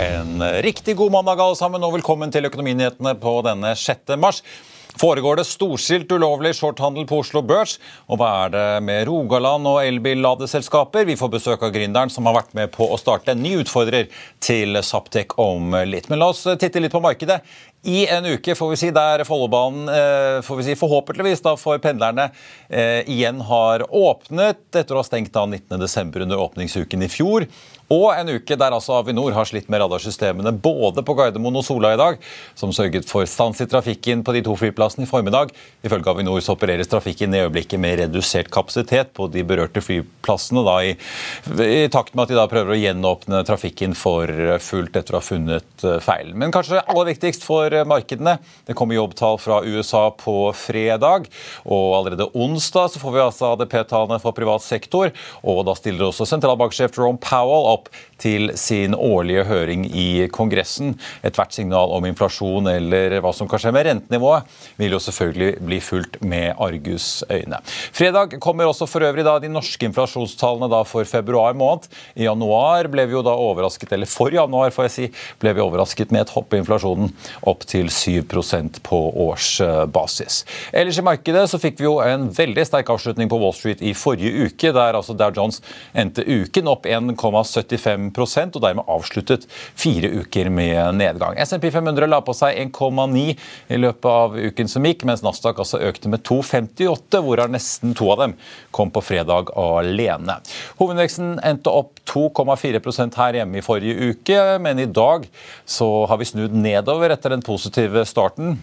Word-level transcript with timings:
En 0.00 0.42
riktig 0.62 0.96
god 0.96 1.12
mandag 1.12 1.40
alle 1.44 1.56
sammen, 1.58 1.82
og 1.84 1.92
velkommen 1.92 2.30
til 2.32 2.46
Økonominyhetene 2.48 3.12
på 3.20 3.34
denne 3.44 3.74
6. 3.76 4.14
mars. 4.16 4.38
Foregår 5.00 5.36
det 5.38 5.44
storstilt 5.46 6.10
ulovlig 6.12 6.54
shorthandel 6.56 7.04
på 7.08 7.18
Oslo 7.20 7.42
Børs? 7.44 7.76
Og 8.08 8.16
hva 8.20 8.30
er 8.46 8.54
det 8.54 8.64
med 8.86 9.04
Rogaland 9.10 9.68
og 9.68 9.82
elbilladeselskaper? 9.84 11.04
Vi 11.04 11.18
får 11.20 11.32
besøk 11.34 11.66
av 11.66 11.74
gründeren 11.74 12.12
som 12.12 12.26
har 12.30 12.38
vært 12.38 12.56
med 12.56 12.72
på 12.72 12.88
å 12.88 12.98
starte 13.00 13.34
en 13.34 13.44
ny 13.44 13.58
utfordrer 13.60 14.08
til 14.40 14.80
Saptek 14.80 15.36
om 15.42 15.76
litt. 15.84 16.08
Men 16.08 16.22
la 16.22 16.30
oss 16.32 16.46
titte 16.48 16.80
litt 16.80 16.96
på 16.96 17.04
markedet. 17.04 17.42
I 17.82 18.06
en 18.06 18.26
uke 18.26 18.54
får 18.54 18.70
vi 18.70 18.76
si, 18.76 18.90
der 18.92 19.24
Follobanen 19.24 19.88
eh, 19.88 20.42
får 20.44 20.62
si, 20.66 20.76
forhåpentligvis 20.76 21.40
da 21.44 21.54
for 21.56 21.80
pendlerne 21.80 22.28
eh, 22.68 23.08
igjen 23.08 23.40
har 23.48 23.86
åpnet 23.88 24.76
etter 24.76 24.96
å 24.96 25.00
ha 25.00 25.06
stengt 25.06 25.32
da 25.32 25.46
19.12. 25.48 26.22
under 26.26 26.42
åpningsuken 26.44 27.06
i 27.06 27.08
fjor. 27.08 27.48
Og 27.90 28.12
en 28.14 28.28
uke 28.36 28.54
der 28.54 28.70
altså 28.70 29.00
Avinor 29.00 29.34
har 29.34 29.48
slitt 29.48 29.66
med 29.72 29.80
radarsystemene 29.82 30.52
både 30.62 31.02
på 31.02 31.16
Gardermoen 31.18 31.58
og 31.58 31.64
Sola 31.66 31.90
i 31.96 31.98
dag, 31.98 32.20
som 32.54 32.70
sørget 32.74 33.08
for 33.10 33.26
stans 33.26 33.58
i 33.64 33.66
trafikken 33.66 34.22
på 34.22 34.34
de 34.36 34.44
to 34.46 34.54
flyplassene 34.60 35.08
i 35.08 35.10
formiddag. 35.10 35.50
Ifølge 35.82 36.12
Avinor 36.12 36.38
så 36.44 36.54
opereres 36.54 36.90
trafikken 36.92 37.34
i 37.34 37.40
øyeblikket 37.42 37.82
med 37.82 37.98
redusert 38.04 38.52
kapasitet 38.54 39.10
på 39.16 39.26
de 39.32 39.42
berørte 39.46 39.82
flyplassene, 39.82 40.62
da 40.68 40.76
i, 40.86 40.92
i 41.66 41.88
takt 41.90 42.14
med 42.14 42.28
at 42.28 42.34
de 42.34 42.38
da 42.38 42.46
prøver 42.52 42.76
å 42.76 42.78
gjenåpne 42.78 43.42
trafikken 43.48 43.98
for 43.98 44.30
fullt 44.62 45.00
etter 45.00 45.16
å 45.16 45.18
ha 45.18 45.24
funnet 45.24 45.66
feilen. 45.80 46.06
feil. 46.06 46.32
Men 46.38 46.54
kanskje 46.54 46.84
aller 46.84 47.10
viktigst 47.10 47.42
for 47.46 47.69
markedene. 47.88 48.36
Det 48.66 48.76
kommer 48.78 48.98
jobbtall 48.98 49.38
fra 49.40 49.60
USA 49.64 50.08
på 50.10 50.34
fredag, 50.56 51.28
og 51.64 51.86
allerede 51.98 52.30
onsdag 52.34 52.92
så 52.92 53.02
får 53.02 53.14
vi 53.14 53.22
altså 53.24 53.52
ADP-tallene 53.54 54.20
for 54.22 54.36
privat 54.36 54.64
sektor. 54.64 55.12
og 55.42 55.64
Da 55.68 55.76
stiller 55.78 56.08
også 56.08 56.28
sentralbanksjef 56.28 56.96
Jerome 56.96 57.20
Powell 57.22 57.68
opp 57.74 57.90
til 58.20 58.52
sin 58.60 58.94
årlige 58.94 59.44
høring 59.48 59.86
i 59.88 60.26
Kongressen. 60.32 60.94
Ethvert 61.26 61.54
signal 61.56 61.92
om 61.96 62.06
inflasjon 62.08 62.68
eller 62.70 63.18
hva 63.22 63.32
som 63.36 63.48
kan 63.50 63.62
skje 63.62 63.72
med 63.74 63.86
rentenivået, 63.88 64.48
vil 64.80 64.96
jo 64.96 65.02
selvfølgelig 65.02 65.50
bli 65.66 65.80
fulgt 65.84 66.20
med 66.24 66.52
argusøyne. 66.60 67.60
Fredag 67.96 68.36
kommer 68.42 68.68
også 68.68 68.88
for 68.90 69.04
øvrig 69.06 69.24
da 69.26 69.38
de 69.42 69.50
norske 69.52 69.88
inflasjonstallene 69.88 70.70
da 70.72 70.82
for 70.88 71.08
februar 71.08 71.56
måned. 71.56 71.88
I 72.16 72.26
januar 72.28 72.90
ble 72.92 73.06
vi 73.08 73.16
jo 73.16 73.24
da 73.26 73.34
overrasket, 73.36 73.92
eller 73.96 74.10
for 74.10 74.32
januar 74.34 74.72
får 74.74 74.88
jeg 74.88 74.94
si, 74.96 75.08
ble 75.40 75.54
vi 75.56 75.64
overrasket 75.64 76.12
med 76.14 76.26
et 76.26 76.34
hopp 76.34 76.54
i 76.54 76.60
inflasjonen 76.60 77.12
opp 77.48 77.64
til 77.68 77.90
7% 77.92 78.80
på 78.86 79.00
årsbasis. 79.26 80.42
Ellers 80.76 81.00
i 81.00 81.06
markedet 81.06 81.46
så 81.50 81.60
fikk 81.60 81.80
vi 81.80 81.88
jo 81.88 81.98
en 82.04 82.28
veldig 82.34 82.66
sterk 82.68 82.92
avslutning 82.92 83.30
på 83.30 83.38
Wall 83.40 83.54
Street 83.56 83.82
i 83.84 83.94
forrige 83.96 84.50
uke, 84.50 84.72
der 84.76 84.98
altså 84.98 85.16
Dow 85.16 85.32
Jones 85.36 85.60
endte 85.96 86.24
uken 86.26 86.70
opp 86.70 86.88
1,75 86.88 88.09
og 88.10 88.62
dermed 88.62 88.88
avsluttet 88.90 89.46
fire 89.50 90.10
uker 90.20 90.50
med 90.50 90.96
nedgang. 90.98 91.38
SMP 91.38 91.70
500 91.72 92.08
la 92.10 92.20
på 92.24 92.34
seg 92.36 92.58
1,9 92.66 93.24
i 93.70 93.78
løpet 93.80 94.10
av 94.10 94.36
uken 94.36 94.68
som 94.68 94.86
gikk, 94.86 95.04
mens 95.08 95.24
Nasdaq 95.26 95.60
altså 95.62 95.80
økte 95.86 96.10
med 96.12 96.24
2,58, 96.26 97.22
hvorav 97.24 97.52
nesten 97.52 97.94
to 97.98 98.10
av 98.12 98.24
dem 98.24 98.36
kom 98.74 98.92
på 98.94 99.02
fredag 99.04 99.52
alene. 99.58 100.40
Hovedveksten 100.80 101.38
endte 101.46 101.72
opp 101.72 102.02
2,4% 102.10 103.20
her 103.20 103.40
hjemme 103.40 103.60
i 103.60 103.64
forrige 103.64 104.10
uke, 104.10 104.42
men 104.62 104.82
i 104.82 104.90
dag 104.90 105.28
så 105.64 106.06
har 106.10 106.20
vi 106.20 106.28
snudd 106.28 106.56
nedover 106.56 107.14
etter 107.14 107.34
den 107.34 107.46
positive 107.46 108.04
starten 108.08 108.58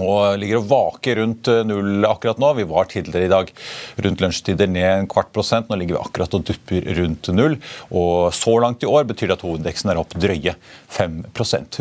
og 0.00 0.38
ligger 0.40 0.60
og 0.60 0.68
vaker 0.70 1.18
rundt 1.20 1.48
eh, 1.50 1.62
null 1.66 2.06
akkurat 2.08 2.40
nå. 2.40 2.52
Vi 2.58 2.66
var 2.70 2.88
tidligere 2.90 3.26
i 3.26 3.32
dag 3.32 3.52
rundt 4.04 4.22
lunsjtider 4.24 4.70
ned 4.70 4.88
en 4.90 5.10
kvart 5.10 5.32
prosent. 5.34 5.68
Nå 5.68 5.78
ligger 5.80 5.98
vi 5.98 6.02
akkurat 6.04 6.36
og 6.38 6.46
dupper 6.48 6.86
rundt 7.00 7.30
null. 7.34 7.58
Og 7.90 8.30
så 8.36 8.56
langt 8.62 8.84
i 8.84 8.90
år 8.90 9.08
betyr 9.10 9.30
det 9.30 9.38
at 9.38 9.44
hovedindeksen 9.46 9.92
er 9.92 10.00
opp 10.00 10.14
drøye 10.16 10.56
5 10.90 11.18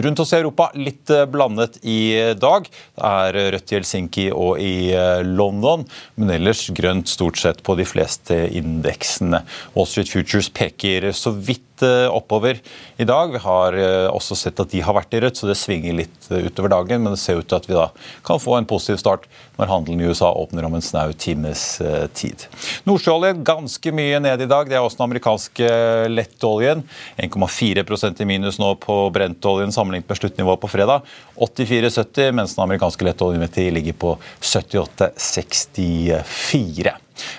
Rundt 0.05 0.21
oss 0.21 0.33
i 0.33 0.39
Europa 0.39 0.69
litt 0.77 1.13
eh, 1.13 1.27
blandet 1.29 1.79
i 1.83 1.99
dag. 2.39 2.67
Det 2.69 3.13
er 3.13 3.39
rødt 3.55 3.71
i 3.73 3.79
Helsinki 3.79 4.27
og 4.33 4.59
i 4.63 4.91
eh, 4.95 5.21
London, 5.25 5.85
men 6.19 6.35
ellers 6.35 6.67
grønt 6.75 7.09
stort 7.09 7.39
sett 7.39 7.63
på 7.63 7.77
de 7.79 7.87
fleste 7.87 8.35
indeksene. 8.57 9.43
Wall 9.75 9.89
Street 9.89 10.11
Futures 10.11 10.51
peker 10.53 11.11
så 11.15 11.33
vidt 11.35 11.68
oppover 11.83 12.59
i 12.97 13.07
dag. 13.07 13.33
Vi 13.33 13.41
har 13.43 13.77
også 14.11 14.37
sett 14.37 14.59
at 14.59 14.71
de 14.71 14.81
har 14.85 14.97
vært 14.97 15.13
i 15.15 15.21
rødt, 15.23 15.39
så 15.39 15.49
det 15.49 15.57
svinger 15.59 15.97
litt 16.01 16.29
utover 16.29 16.73
dagen. 16.73 17.03
Men 17.03 17.15
det 17.15 17.21
ser 17.21 17.39
ut 17.39 17.49
til 17.49 17.59
at 17.59 17.69
vi 17.69 17.77
da 17.77 17.89
kan 18.27 18.41
få 18.41 18.57
en 18.57 18.69
positiv 18.69 18.99
start 19.01 19.27
når 19.59 19.67
handelen 19.67 19.99
i 20.01 20.07
USA 20.07 20.31
åpner 20.31 20.63
om 20.65 20.73
en 20.77 20.81
snau 20.83 21.11
times 21.19 21.81
eh, 21.83 22.07
tid. 22.15 22.45
Nordsjøoljen 22.87 23.43
ganske 23.47 23.91
mye 23.95 24.19
ned 24.23 24.41
i 24.45 24.47
dag. 24.49 24.69
Det 24.69 24.75
er 24.77 24.83
også 24.83 24.97
den 25.01 25.09
amerikanske 25.09 25.67
lettoljen. 26.13 26.79
1,4% 27.19 28.21
i 28.23 28.25
minus 28.29 28.59
nå 28.61 28.69
på 28.79 28.95
brentoljen 29.15 29.71
sammenlignet 29.75 30.09
med 30.09 30.17
sluttnivået 30.21 30.61
på 30.63 30.71
fredag. 30.71 30.99
84,70, 31.35 32.31
mens 32.39 32.51
den 32.55 32.65
amerikanske 32.65 33.03
lettoljen 33.09 33.43
ligger 33.75 33.95
på 33.99 34.09
78,64. 34.39 36.89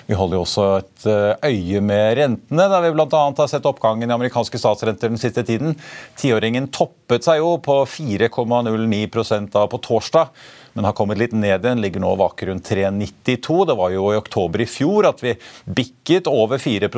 Vi 0.07 0.17
holder 0.17 0.39
jo 0.39 0.45
også 0.45 0.67
et 0.79 1.05
eh, 1.09 1.49
øye 1.51 1.81
med 1.85 2.17
rentene, 2.19 2.69
der 2.71 2.85
vi 2.85 2.93
bl.a. 2.95 3.07
har 3.11 3.51
sett 3.51 3.67
oppgangen 3.69 4.09
i 4.09 4.15
amerikanske 4.15 4.61
statsrenter 4.61 5.11
den 5.11 5.21
siste 5.21 5.43
tiden. 5.47 5.77
Tiåringen 6.19 6.69
toppet 6.73 7.27
seg 7.27 7.41
jo 7.41 7.55
på 7.63 7.81
4,09% 7.89 9.61
på 9.71 9.81
torsdag 9.87 10.31
men 10.73 10.87
har 10.87 10.95
kommet 10.97 11.19
litt 11.19 11.33
ned 11.35 11.65
igjen. 11.65 11.81
Ligger 11.83 12.03
nå 12.03 12.13
og 12.13 12.21
vaker 12.21 12.51
rundt 12.51 12.67
3,92. 12.69 13.57
Det 13.69 13.75
var 13.79 13.93
jo 13.93 14.07
i 14.11 14.19
oktober 14.19 14.63
i 14.63 14.67
fjor 14.69 15.07
at 15.09 15.23
vi 15.23 15.35
bikket 15.65 16.29
over 16.31 16.61
4 16.61 16.89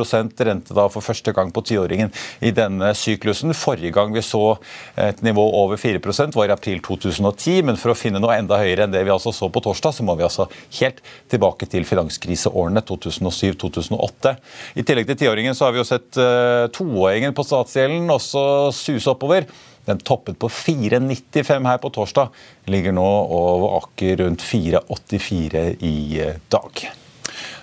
rente 0.46 0.76
da 0.76 0.88
for 0.92 1.06
første 1.06 1.34
gang 1.34 1.52
på 1.54 1.64
tiåringen 1.66 2.12
i 2.42 2.52
denne 2.56 2.94
syklusen. 2.98 3.54
Forrige 3.58 3.94
gang 3.96 4.14
vi 4.14 4.22
så 4.26 4.58
et 5.00 5.22
nivå 5.26 5.44
over 5.64 5.78
4% 5.78 6.36
var 6.36 6.50
i 6.50 6.56
april 6.56 6.82
2010, 6.86 7.64
men 7.66 7.80
for 7.80 7.94
å 7.94 7.98
finne 7.98 8.22
noe 8.22 8.38
enda 8.38 8.60
høyere 8.62 8.86
enn 8.86 8.94
det 8.94 9.04
vi 9.06 9.14
altså 9.14 9.34
så 9.36 9.50
på 9.50 9.64
torsdag, 9.64 9.98
så 9.98 10.06
må 10.06 10.16
vi 10.20 10.28
altså 10.28 10.48
helt 10.80 11.02
tilbake 11.32 11.68
til 11.72 11.88
finanskriseårene 11.88 12.84
2007-2008. 12.90 14.36
I 14.80 14.86
tillegg 14.86 15.10
til 15.10 15.22
tiåringen 15.26 15.58
så 15.58 15.68
har 15.68 15.76
vi 15.76 15.82
jo 15.82 15.88
sett 15.88 16.20
uh, 16.20 16.70
toåringen 16.74 17.36
på 17.36 17.46
statsgjelden 17.48 18.10
også 18.14 18.44
suse 18.76 19.10
oppover. 19.12 19.48
Den 19.88 20.00
toppet 20.00 20.40
på 20.40 20.48
4,95 20.48 21.68
her 21.68 21.80
på 21.84 21.92
torsdag. 21.94 22.34
Ligger 22.72 22.96
nå 22.96 23.06
og 23.06 23.70
aker 23.82 24.22
rundt 24.24 24.44
4,84 24.46 25.64
i 25.84 25.96
eh, 26.24 26.38
dag. 26.54 26.86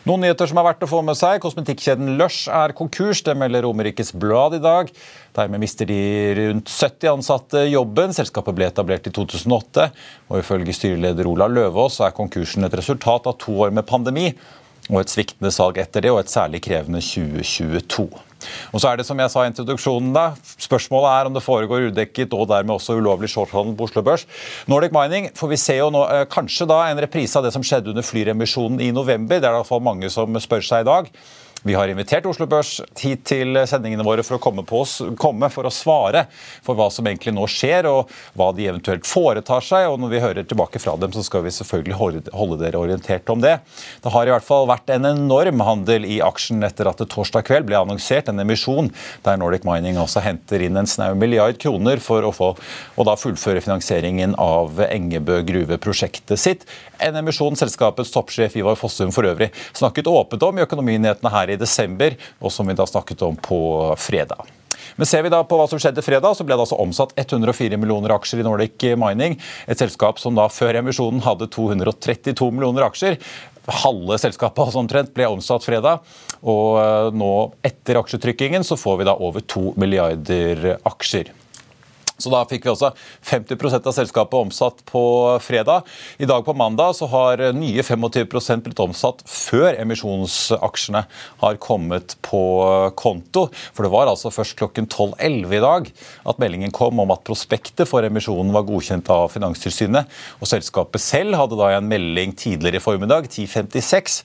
Noen 0.08 0.22
nyheter 0.24 0.48
som 0.48 0.58
er 0.60 0.64
verdt 0.64 0.84
å 0.84 0.88
få 0.88 1.02
med 1.04 1.16
seg. 1.18 1.42
Kosmetikkjeden 1.44 2.14
Lush 2.20 2.48
er 2.52 2.72
konkurs. 2.76 3.20
Det 3.24 3.34
melder 3.36 3.66
Romerikes 3.66 4.14
Blad 4.16 4.56
i 4.56 4.62
dag. 4.64 4.88
Dermed 5.36 5.60
mister 5.60 5.88
de 5.88 6.00
rundt 6.38 6.72
70 6.72 7.10
ansatte 7.12 7.66
jobben. 7.68 8.14
Selskapet 8.16 8.56
ble 8.56 8.70
etablert 8.70 9.08
i 9.08 9.12
2008. 9.16 9.90
Og 10.32 10.40
ifølge 10.40 10.76
styreleder 10.76 11.28
Ola 11.28 11.50
Løvaas 11.52 12.00
er 12.04 12.16
konkursen 12.16 12.64
et 12.64 12.80
resultat 12.80 13.28
av 13.28 13.36
to 13.40 13.58
år 13.60 13.76
med 13.76 13.88
pandemi 13.88 14.30
og 14.90 15.04
et 15.04 15.12
sviktende 15.12 15.52
salg 15.54 15.78
etter 15.78 16.02
det, 16.02 16.10
og 16.10 16.24
et 16.24 16.32
særlig 16.32 16.64
krevende 16.64 17.02
2022. 17.04 18.08
Og 18.72 18.82
så 18.82 18.90
er 18.90 19.00
det 19.00 19.06
som 19.08 19.18
jeg 19.20 19.32
sa 19.32 19.44
i 19.44 19.50
introduksjonen 19.50 20.12
da, 20.16 20.30
Spørsmålet 20.60 21.10
er 21.10 21.28
om 21.28 21.36
det 21.36 21.44
foregår 21.44 21.88
udekket 21.90 22.34
og 22.36 22.48
dermed 22.50 22.76
også 22.76 22.96
ulovlig 22.98 23.30
shorthandel 23.32 23.76
på 23.76 23.88
Oslo 23.88 24.04
Børs. 24.06 24.26
Nordic 24.70 24.94
Mining 24.94 25.30
får 25.36 25.52
vi 25.52 25.60
se 25.60 25.76
jo 25.78 25.90
nå, 25.94 26.04
eh, 26.12 26.24
kanskje 26.30 26.68
da 26.70 26.82
en 26.88 27.02
reprise 27.02 27.38
av 27.38 27.46
det 27.46 27.52
som 27.54 27.64
skjedde 27.64 27.92
under 27.92 28.06
flyremisjonen 28.06 28.80
i 28.80 28.90
november. 28.94 29.40
Det 29.40 29.48
er 29.48 29.54
i 29.54 29.60
hvert 29.60 29.70
fall 29.70 29.84
mange 29.84 30.10
som 30.12 30.40
spør 30.40 30.64
seg 30.64 30.84
i 30.84 30.90
dag. 30.90 31.10
Vi 31.62 31.74
har 31.74 31.88
invitert 31.88 32.24
Oslo 32.24 32.46
Børs 32.48 32.78
hit 32.96 33.26
til 33.28 33.58
sendingene 33.68 34.04
våre 34.06 34.22
for 34.24 34.38
å 34.38 34.40
komme, 34.40 34.62
oss, 34.64 34.94
komme, 35.20 35.50
for 35.52 35.68
å 35.68 35.72
svare 35.74 36.22
for 36.64 36.78
hva 36.78 36.86
som 36.88 37.04
egentlig 37.04 37.34
nå 37.36 37.44
skjer, 37.52 37.84
og 37.90 38.08
hva 38.38 38.46
de 38.56 38.64
eventuelt 38.70 39.04
foretar 39.04 39.60
seg. 39.66 39.90
og 39.90 39.98
Når 40.00 40.12
vi 40.14 40.22
hører 40.24 40.46
tilbake 40.48 40.80
fra 40.80 40.94
dem, 40.96 41.12
så 41.12 41.20
skal 41.26 41.44
vi 41.44 41.52
selvfølgelig 41.52 41.98
holde 42.32 42.58
dere 42.62 42.80
orientert 42.80 43.28
om 43.28 43.42
det. 43.44 43.58
Det 44.00 44.12
har 44.14 44.30
i 44.30 44.32
hvert 44.32 44.46
fall 44.46 44.70
vært 44.70 44.88
en 44.94 45.10
enorm 45.10 45.60
handel 45.66 46.06
i 46.08 46.22
aksjen 46.24 46.64
etter 46.64 46.88
at 46.88 47.02
det 47.02 47.10
torsdag 47.12 47.44
kveld 47.50 47.68
ble 47.68 47.76
annonsert 47.76 48.32
en 48.32 48.40
emisjon 48.40 48.88
der 49.26 49.36
Nordic 49.42 49.68
Mining 49.68 50.00
også 50.00 50.24
henter 50.24 50.64
inn 50.64 50.80
en 50.80 50.88
snau 50.88 51.12
milliard 51.12 51.60
kroner 51.60 52.00
for 52.00 52.24
å 52.24 52.32
få, 52.32 52.54
og 52.96 53.08
da 53.10 53.18
fullføre 53.20 53.60
finansieringen 53.60 54.32
av 54.40 54.80
Engebø 54.88 55.42
gruveprosjektet 55.52 56.40
sitt. 56.40 56.64
En 57.04 57.20
emisjon 57.20 57.56
selskapets 57.56 58.16
toppsjef 58.16 58.56
Ivar 58.60 58.80
Fossum 58.80 59.12
for 59.12 59.28
øvrig 59.28 59.52
snakket 59.76 60.08
åpent 60.08 60.48
om 60.48 60.56
i 60.56 60.64
Økonominyhetene 60.64 61.36
her 61.36 61.49
i 61.52 61.60
desember, 61.60 62.16
og 62.40 62.54
som 62.54 62.68
vi 62.68 62.78
da 62.78 62.86
snakket 62.88 63.26
om 63.26 63.36
på 63.36 63.60
fredag. 64.00 64.48
Men 64.96 65.08
ser 65.08 65.22
vi 65.24 65.32
da 65.32 65.40
på 65.46 65.56
hva 65.56 65.64
som 65.70 65.80
skjedde 65.80 66.04
fredag, 66.04 66.34
så 66.36 66.44
ble 66.44 66.56
det 66.56 66.64
altså 66.66 66.78
omsatt 66.82 67.14
104 67.16 67.78
millioner 67.80 68.12
aksjer 68.16 68.42
i 68.42 68.46
Nordic 68.46 68.84
Mining. 69.00 69.38
Et 69.70 69.78
selskap 69.78 70.20
som 70.20 70.36
da 70.36 70.48
før 70.52 70.80
emisjonen 70.82 71.22
hadde 71.24 71.48
232 71.52 72.50
millioner 72.52 72.84
aksjer. 72.88 73.16
Halve 73.80 74.18
selskapet 74.20 74.64
altså 74.66 74.82
omtrent 74.82 75.14
ble 75.16 75.28
omsatt 75.30 75.64
fredag. 75.64 76.04
Og 76.40 76.80
eh, 76.80 77.10
nå 77.16 77.32
etter 77.66 78.00
aksjetrykkingen 78.00 78.66
så 78.66 78.78
får 78.80 79.00
vi 79.00 79.08
da 79.08 79.16
over 79.16 79.44
2 79.44 79.76
milliarder 79.80 80.74
aksjer. 80.88 81.32
Så 82.20 82.32
da 82.32 82.42
fikk 82.48 82.66
vi 82.66 82.72
også 82.72 82.92
50% 83.26 83.88
av 83.88 83.96
selskapet 83.96 84.38
omsatt 84.38 84.84
på 84.88 85.02
fredag. 85.42 85.86
I 86.20 86.28
dag 86.28 86.44
på 86.46 86.54
mandag 86.56 86.94
så 86.98 87.08
har 87.10 87.42
nye 87.56 87.84
25% 87.84 88.64
blitt 88.66 88.82
omsatt 88.82 89.24
før 89.28 89.78
emisjonsaksjene 89.80 91.04
har 91.40 91.60
kommet 91.62 92.16
på 92.26 92.42
konto. 92.98 93.46
For 93.74 93.86
det 93.86 93.92
var 93.92 94.10
altså 94.10 94.32
først 94.34 94.58
klokken 94.60 94.88
12.11 94.90 95.56
i 95.56 95.62
dag 95.64 95.90
at 96.30 96.42
meldingen 96.42 96.74
kom 96.74 97.00
om 97.02 97.14
at 97.14 97.24
prospektet 97.26 97.88
for 97.88 98.06
emisjonen 98.06 98.52
var 98.54 98.66
godkjent 98.68 99.10
av 99.12 99.28
Finanstilsynet. 99.34 100.10
Og 100.40 100.50
selskapet 100.50 101.02
selv 101.02 101.38
hadde 101.40 101.58
da 101.58 101.72
i 101.72 101.78
en 101.78 101.90
melding 101.90 102.34
tidligere 102.38 102.80
i 102.80 102.84
formiddag, 102.84 103.30
10.56, 103.30 104.20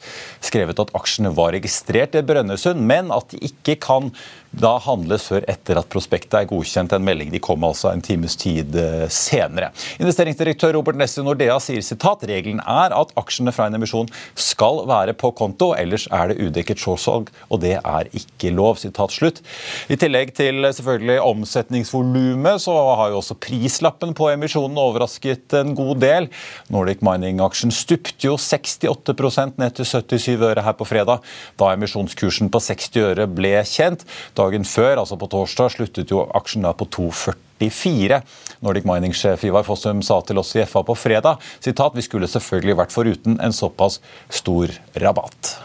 skrevet 0.46 0.82
at 0.82 0.94
aksjene 0.98 1.34
var 1.36 1.54
registrert 1.56 2.18
i 2.18 2.24
Brønnøysund, 2.26 2.82
men 2.82 3.14
at 3.16 3.32
de 3.34 3.42
ikke 3.50 3.78
kan 3.86 4.12
da 4.60 4.76
handles 4.84 5.26
før 5.30 5.46
etter 5.52 5.80
at 5.80 5.90
prospektet 5.92 6.38
er 6.40 6.48
godkjent. 6.50 6.94
En 6.96 7.06
melding 7.06 7.32
de 7.34 7.42
kom 7.44 7.64
altså 7.68 7.92
en 7.92 8.04
times 8.04 8.38
tid 8.40 8.76
eh, 8.80 9.06
senere. 9.12 9.72
Investeringsdirektør 10.00 10.76
Robert 10.78 11.00
Nesse 11.00 11.24
Nordea 11.26 11.58
sier 11.64 11.84
sitat 11.86 12.24
regelen 12.30 12.62
er 12.62 12.96
at 12.96 13.12
aksjene 13.20 13.54
fra 13.56 13.68
en 13.70 13.78
emisjon 13.78 14.10
skal 14.40 14.84
være 14.90 15.16
på 15.18 15.32
konto, 15.36 15.74
ellers 15.78 16.08
er 16.14 16.32
det 16.32 16.40
udekket 16.44 16.82
shortsalg, 16.82 17.32
og 17.50 17.62
det 17.64 17.78
er 17.82 18.12
ikke 18.16 18.54
lov. 18.56 18.76
sitat 18.80 19.14
slutt. 19.14 19.42
I 19.90 19.96
tillegg 20.00 20.34
til 20.36 20.66
selvfølgelig 20.74 21.20
omsetningsvolumet, 21.22 22.62
så 22.62 22.74
har 23.00 23.12
jo 23.14 23.20
også 23.22 23.38
prislappen 23.40 24.14
på 24.18 24.30
emisjonen 24.34 24.78
overrasket 24.82 25.54
en 25.60 25.76
god 25.78 26.02
del. 26.02 26.30
Nordic 26.74 27.04
Mining-aksjen 27.06 27.72
stupte 27.72 28.28
jo 28.28 28.36
68% 28.42 29.60
ned 29.62 29.78
til 29.78 29.88
77 29.88 30.44
øre 30.50 30.66
her 30.66 30.76
på 30.78 30.88
fredag, 30.88 31.24
da 31.60 31.72
emisjonskursen 31.76 32.52
på 32.52 32.62
60 32.64 33.00
øre 33.06 33.28
ble 33.32 33.54
kjent. 33.70 34.06
Da 34.36 34.45
Dagen 34.46 34.66
før, 34.68 35.00
altså 35.02 35.18
på 35.18 35.30
torsdag, 35.32 35.72
sluttet 35.74 36.12
jo 36.14 36.26
aksjen 36.38 36.66
da 36.66 36.74
på 36.78 36.86
2,44. 36.94 38.20
Nordic 38.66 38.86
Mining-sjef 38.86 39.46
Ivar 39.48 39.66
Fossum 39.66 40.04
sa 40.06 40.20
til 40.28 40.38
oss 40.42 40.54
i 40.58 40.66
FA 40.70 40.84
på 40.86 40.96
fredag 40.98 41.42
sitat, 41.64 41.96
vi 41.96 42.04
skulle 42.06 42.30
selvfølgelig 42.30 42.78
vært 42.84 42.94
foruten 42.94 43.40
en 43.42 43.56
såpass 43.56 44.02
stor 44.30 44.74
rabatt. 45.02 45.56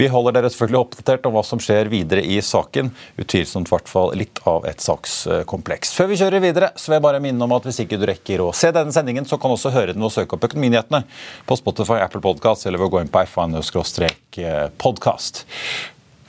Vi 0.00 0.06
holder 0.08 0.32
dere 0.32 0.48
selvfølgelig 0.48 0.80
oppdatert 0.80 1.26
om 1.28 1.34
hva 1.34 1.42
som 1.44 1.60
skjer 1.60 1.90
videre 1.92 2.22
i 2.24 2.40
saken. 2.44 2.90
Utvilsomt 3.20 3.68
hvert 3.68 3.88
fall 3.90 4.14
litt 4.16 4.38
av 4.48 4.64
et 4.68 4.80
sakskompleks. 4.80 5.92
Før 5.96 6.06
vi 6.12 6.16
kjører 6.20 6.40
videre, 6.40 6.70
så 6.76 6.88
vil 6.88 6.96
jeg 6.96 7.04
bare 7.04 7.20
minne 7.20 7.44
om 7.44 7.52
at 7.56 7.64
hvis 7.68 7.80
ikke 7.84 7.98
du 8.00 8.06
rekker 8.08 8.40
å 8.44 8.52
se 8.56 8.70
denne 8.72 8.92
sendingen, 8.96 9.24
så 9.28 9.36
kan 9.36 9.50
du 9.52 9.56
også 9.58 9.74
høre 9.76 9.92
den 9.96 10.06
og 10.06 10.14
søke 10.14 10.34
opp 10.36 10.44
Økonominyhetene 10.48 11.00
på 11.48 11.54
Spotify, 11.60 11.98
Apple 12.00 12.22
Podcast 12.24 12.60
eller 12.64 12.78
ved 12.80 12.88
å 12.88 12.92
gå 12.96 13.00
inn 13.04 13.12
på 13.12 13.24
f1-podkast 13.28 15.34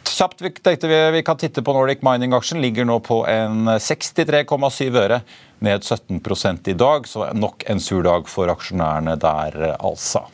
kjapt 0.10 0.42
vi 0.42 0.52
tenkte 0.52 0.88
vi, 0.88 1.00
vi 1.12 1.24
kan 1.24 1.38
titte 1.38 1.64
på 1.64 1.74
Nordic 1.74 2.02
Mining-aksjen. 2.06 2.62
Ligger 2.62 2.86
nå 2.86 3.00
på 3.06 3.22
en 3.30 3.70
63,7 3.70 5.00
øre, 5.02 5.22
ned 5.60 5.84
17 5.84 6.22
i 6.68 6.78
dag. 6.78 7.08
Så 7.08 7.32
nok 7.34 7.64
en 7.68 7.80
sur 7.80 8.04
dag 8.04 8.30
for 8.30 8.52
aksjonærene 8.52 9.18
der, 9.22 9.76
altså. 9.80 10.26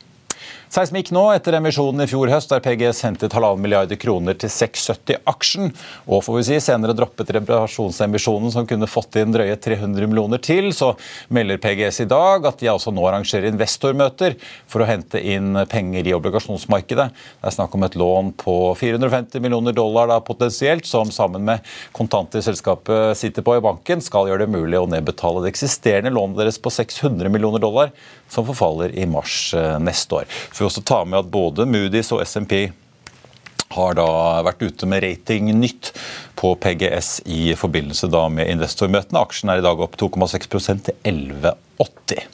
Seismikk 0.68 1.14
nå, 1.16 1.22
etter 1.32 1.56
emisjonen 1.56 2.04
i 2.04 2.10
fjor 2.12 2.28
høst, 2.28 2.52
der 2.52 2.60
PGS 2.60 3.00
hentet 3.06 3.32
halvannen 3.32 3.64
milliarder 3.64 3.96
kroner 4.00 4.36
til 4.36 4.52
670 4.52 5.22
aksjen. 5.32 5.70
Og 6.12 6.26
får 6.26 6.36
vi 6.36 6.42
si, 6.50 6.58
senere 6.66 6.96
droppet 6.98 7.30
reparasjonsemisjonen 7.38 8.52
som 8.52 8.68
kunne 8.68 8.90
fått 8.92 9.16
inn 9.22 9.32
drøye 9.32 9.56
300 9.64 10.10
millioner 10.12 10.42
til. 10.44 10.68
Så 10.76 10.90
melder 11.32 11.62
PGS 11.64 12.02
i 12.04 12.08
dag 12.12 12.50
at 12.50 12.60
de 12.60 12.68
også 12.74 12.92
nå 12.92 13.06
arrangerer 13.08 13.48
investormøter 13.48 14.36
for 14.68 14.84
å 14.84 14.90
hente 14.90 15.22
inn 15.24 15.56
penger 15.72 16.12
i 16.12 16.16
obligasjonsmarkedet. 16.18 17.08
Det 17.16 17.48
er 17.48 17.56
snakk 17.56 17.80
om 17.80 17.88
et 17.88 17.96
lån 17.96 18.34
på 18.44 18.58
450 18.82 19.46
millioner 19.48 19.78
dollar 19.78 20.12
da, 20.12 20.20
potensielt, 20.20 20.84
som 20.90 21.16
sammen 21.16 21.48
med 21.48 21.64
kontanter 21.96 22.44
selskapet 22.44 23.16
sitter 23.16 23.48
på 23.48 23.56
i 23.56 23.64
banken, 23.64 24.04
skal 24.04 24.28
gjøre 24.28 24.44
det 24.44 24.52
mulig 24.58 24.84
å 24.84 24.92
nedbetale 24.92 25.46
det 25.46 25.56
eksisterende 25.56 26.12
lånet 26.12 26.44
deres 26.44 26.60
på 26.60 26.76
600 26.76 27.32
millioner 27.32 27.64
dollar, 27.64 27.96
som 28.28 28.44
forfaller 28.44 28.92
i 29.00 29.08
mars 29.08 29.54
eh, 29.56 29.80
neste 29.80 30.20
år. 30.20 30.38
For 30.58 30.66
vi 30.66 30.72
også 30.72 30.82
ta 30.90 31.04
med 31.06 31.20
at 31.20 31.28
både 31.30 31.68
Moody's 31.70 32.10
og 32.16 32.24
SMP 32.26 32.72
har 33.76 33.98
da 34.00 34.08
vært 34.48 34.64
ute 34.64 34.88
med 34.90 35.04
rating 35.04 35.52
nytt 35.54 35.92
på 36.40 36.56
PGS 36.58 37.20
i 37.30 37.52
forbindelse 37.60 38.10
da 38.10 38.24
med 38.34 38.50
investormøtene. 38.50 39.22
Aksjen 39.22 39.52
er 39.54 39.62
i 39.62 39.66
dag 39.66 39.84
opp 39.86 40.00
2,6% 40.02 40.88
til 40.88 40.98
11,80. 41.06 42.26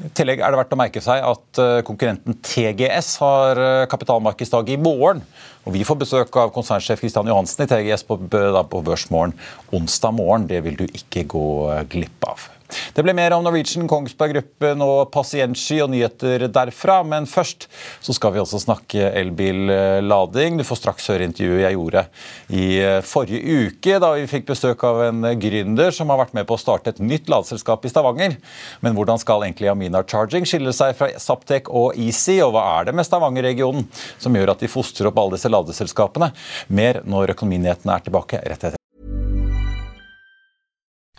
I 0.00 0.12
tillegg 0.14 0.44
er 0.44 0.54
det 0.54 0.60
verdt 0.60 0.76
å 0.76 0.78
merke 0.78 1.02
seg 1.02 1.24
at 1.26 1.60
eh, 1.60 1.80
konkurrenten 1.84 2.38
TGS 2.46 3.10
har 3.24 3.58
eh, 3.64 3.88
kapitalmarkedsdag 3.90 4.70
i 4.70 4.78
morgen. 4.80 5.24
Og 5.66 5.74
Vi 5.74 5.82
får 5.84 5.98
besøk 6.04 6.38
av 6.38 6.54
konsernsjef 6.54 7.02
Kristian 7.02 7.28
Johansen 7.28 7.66
i 7.66 7.68
TGS 7.68 8.06
på, 8.06 8.20
på 8.30 8.84
Børsmorgen 8.86 9.34
onsdag 9.74 10.14
morgen. 10.22 10.46
Det 10.48 10.62
vil 10.68 10.78
du 10.78 10.86
ikke 10.86 11.26
gå 11.34 11.44
glipp 11.90 12.30
av. 12.30 12.46
Det 12.94 13.04
ble 13.06 13.14
mer 13.14 13.34
om 13.36 13.44
Norwegian, 13.46 13.86
Kongsberg 13.90 14.34
Gruppen 14.34 14.82
og 14.82 15.12
Pasientsky 15.14 15.78
og 15.84 15.92
nyheter 15.92 16.46
derfra. 16.50 17.00
Men 17.06 17.28
først 17.30 17.68
så 18.02 18.14
skal 18.16 18.34
vi 18.34 18.42
også 18.42 18.60
snakke 18.64 19.12
elbillading. 19.20 20.58
Du 20.58 20.66
får 20.66 20.80
straks 20.82 21.06
høre 21.12 21.28
intervjuet 21.28 21.62
jeg 21.62 21.76
gjorde 21.76 22.04
i 22.56 22.64
eh, 22.82 22.98
forrige 23.06 23.60
uke, 23.68 23.98
da 24.02 24.12
vi 24.16 24.26
fikk 24.30 24.48
besøk 24.50 24.82
av 24.88 25.04
en 25.06 25.28
gründer 25.40 25.94
som 25.94 26.10
har 26.10 26.22
vært 26.24 26.34
med 26.36 26.48
på 26.48 26.58
å 26.58 26.60
starte 26.60 26.94
et 26.94 27.02
nytt 27.04 27.30
ladeselskap 27.30 27.86
i 27.86 27.92
Stavanger. 27.92 28.36
Men 28.84 28.98
hvordan 28.98 29.22
skal 29.22 29.46
egentlig 29.46 29.70
Amina 29.70 30.02
Charging 30.02 30.48
skille 30.48 30.74
seg 30.76 30.96
fra 30.98 31.12
Saptek 31.20 31.70
og 31.70 31.98
Easy, 32.00 32.40
og 32.44 32.56
hva 32.56 32.66
er 32.80 32.90
det 32.90 32.96
med 32.98 33.06
Stavanger-regionen 33.06 33.86
som 34.18 34.34
gjør 34.34 34.56
at 34.56 34.66
de 34.66 34.72
fostrer 34.72 35.10
opp 35.10 35.22
alle 35.22 35.38
disse 35.38 35.52
ladeselskapene? 35.52 36.32
Mer 36.74 37.04
når 37.06 37.36
Økonominyhetene 37.36 37.96
er 37.96 38.06
tilbake 38.08 38.44
rett 38.44 38.70
etter. 38.70 38.79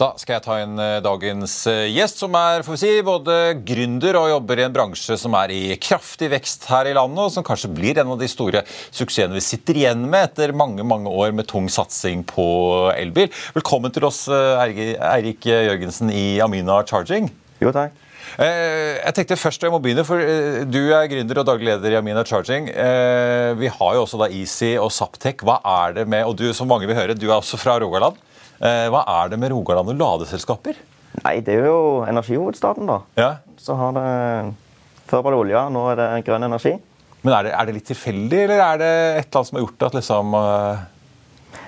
Da 0.00 0.14
skal 0.16 0.38
jeg 0.38 0.44
ta 0.46 0.54
inn 0.62 0.78
eh, 0.80 0.98
dagens 1.04 1.54
eh, 1.68 1.90
gjest, 1.92 2.22
som 2.22 2.32
er 2.38 2.62
får 2.64 2.72
vi 2.72 2.80
si, 2.80 2.92
både 3.04 3.34
gründer 3.68 4.16
og 4.16 4.30
jobber 4.30 4.62
i 4.62 4.64
en 4.64 4.72
bransje 4.72 5.16
som 5.20 5.34
er 5.36 5.52
i 5.52 5.74
kraftig 5.76 6.30
vekst 6.32 6.64
her 6.70 6.88
i 6.88 6.94
landet, 6.96 7.20
og 7.26 7.34
som 7.34 7.44
kanskje 7.44 7.68
blir 7.76 8.00
en 8.00 8.14
av 8.14 8.20
de 8.20 8.28
store 8.30 8.62
suksessene 8.86 9.36
vi 9.36 9.44
sitter 9.44 9.76
igjen 9.76 10.06
med 10.08 10.30
etter 10.30 10.54
mange 10.56 10.86
mange 10.88 11.12
år 11.12 11.34
med 11.36 11.50
tung 11.50 11.68
satsing 11.68 12.22
på 12.30 12.46
elbil. 12.94 13.28
Velkommen 13.58 13.92
til 13.92 14.06
oss, 14.08 14.22
eh, 14.32 14.62
Eirik 14.62 15.44
Jørgensen 15.50 16.08
i 16.16 16.40
Amina 16.40 16.80
Charging. 16.88 17.28
Jo, 17.60 17.74
takk. 17.76 17.92
Jeg 18.40 19.12
tenkte 19.16 19.36
først 19.36 19.64
jeg 19.64 19.72
må 19.72 19.80
begynne, 19.82 20.04
for 20.06 20.22
Du 20.70 20.78
er 20.94 21.08
gründer 21.10 21.40
og 21.42 21.48
daglig 21.48 21.66
leder 21.66 21.96
i 21.96 21.98
Amina 21.98 22.22
Charging. 22.24 22.68
Vi 23.58 23.70
har 23.74 23.94
jo 23.96 24.04
også 24.04 24.20
da 24.20 24.28
Easy 24.30 24.76
og 24.78 24.92
Saptek. 24.94 25.42
Hva 25.44 25.58
er 25.66 25.96
det 25.98 26.06
med, 26.08 26.24
og 26.24 26.38
du 26.38 26.46
som 26.54 26.70
mange 26.70 26.86
vil 26.88 26.96
høre, 26.96 27.18
du 27.18 27.26
er 27.26 27.40
også 27.40 27.58
fra 27.60 27.74
Rogaland. 27.82 28.16
Eh, 28.60 28.86
hva 28.92 29.00
er 29.08 29.30
det 29.32 29.38
med 29.40 29.54
Rogaland 29.54 29.88
og 29.88 29.96
ladeselskaper? 29.96 30.76
Nei, 31.24 31.40
Det 31.40 31.54
er 31.54 31.66
jo 31.66 32.04
energihovedstaden, 32.06 32.86
da. 32.86 33.00
Ja. 33.16 33.30
Så 33.58 33.74
har 33.74 33.92
det 33.92 34.54
Før 35.10 35.22
var 35.22 35.32
det 35.32 35.40
olje, 35.40 35.60
nå 35.74 35.90
er 35.90 35.96
det 35.96 36.24
grønn 36.24 36.44
energi. 36.46 36.76
Men 37.22 37.34
er 37.34 37.42
det, 37.42 37.52
er 37.52 37.66
det 37.66 37.72
litt 37.74 37.88
tilfeldig, 37.90 38.42
eller 38.44 38.60
er 38.62 38.76
det 38.78 38.90
et 38.92 39.26
eller 39.26 39.40
annet 39.40 39.48
som 39.48 39.56
har 39.56 39.64
gjort 39.64 39.82
at 39.82 39.96
liksom 39.98 40.34
uh... 40.38 40.84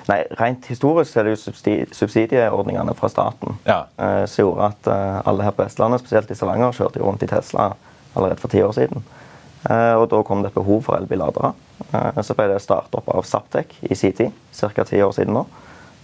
Nei, 0.06 0.18
Rent 0.38 0.68
historisk 0.70 1.16
er 1.16 1.26
det 1.26 1.32
jo 1.34 1.52
subsidieordningene 1.94 2.94
fra 2.98 3.10
staten 3.10 3.58
ja. 3.66 3.80
uh, 3.98 4.22
som 4.30 4.44
gjorde 4.44 4.68
at 4.68 4.90
uh, 4.90 5.18
alle 5.26 5.46
her 5.46 5.56
på 5.56 5.64
Vestlandet, 5.64 6.04
spesielt 6.04 6.30
i 6.30 6.36
Stavanger, 6.38 6.76
kjørte 6.76 7.02
rundt 7.02 7.22
i 7.26 7.30
Tesla 7.30 7.72
allerede 8.14 8.38
for 8.38 8.52
ti 8.52 8.62
år 8.62 8.72
siden. 8.76 9.02
og 9.70 10.06
Da 10.10 10.22
kom 10.26 10.42
det 10.42 10.50
et 10.52 10.54
behov 10.54 10.82
for 10.84 10.98
elbilladere. 10.98 11.52
så 12.22 12.34
ble 12.34 12.48
det 12.50 12.62
startet 12.62 12.94
opp 12.98 13.08
av 13.08 13.22
Saptek 13.24 13.74
i 13.82 13.94
sin 13.94 14.12
tid, 14.12 14.32
ca. 14.52 14.84
ti 14.84 15.00
år 15.02 15.14
siden 15.16 15.34
nå. 15.34 15.46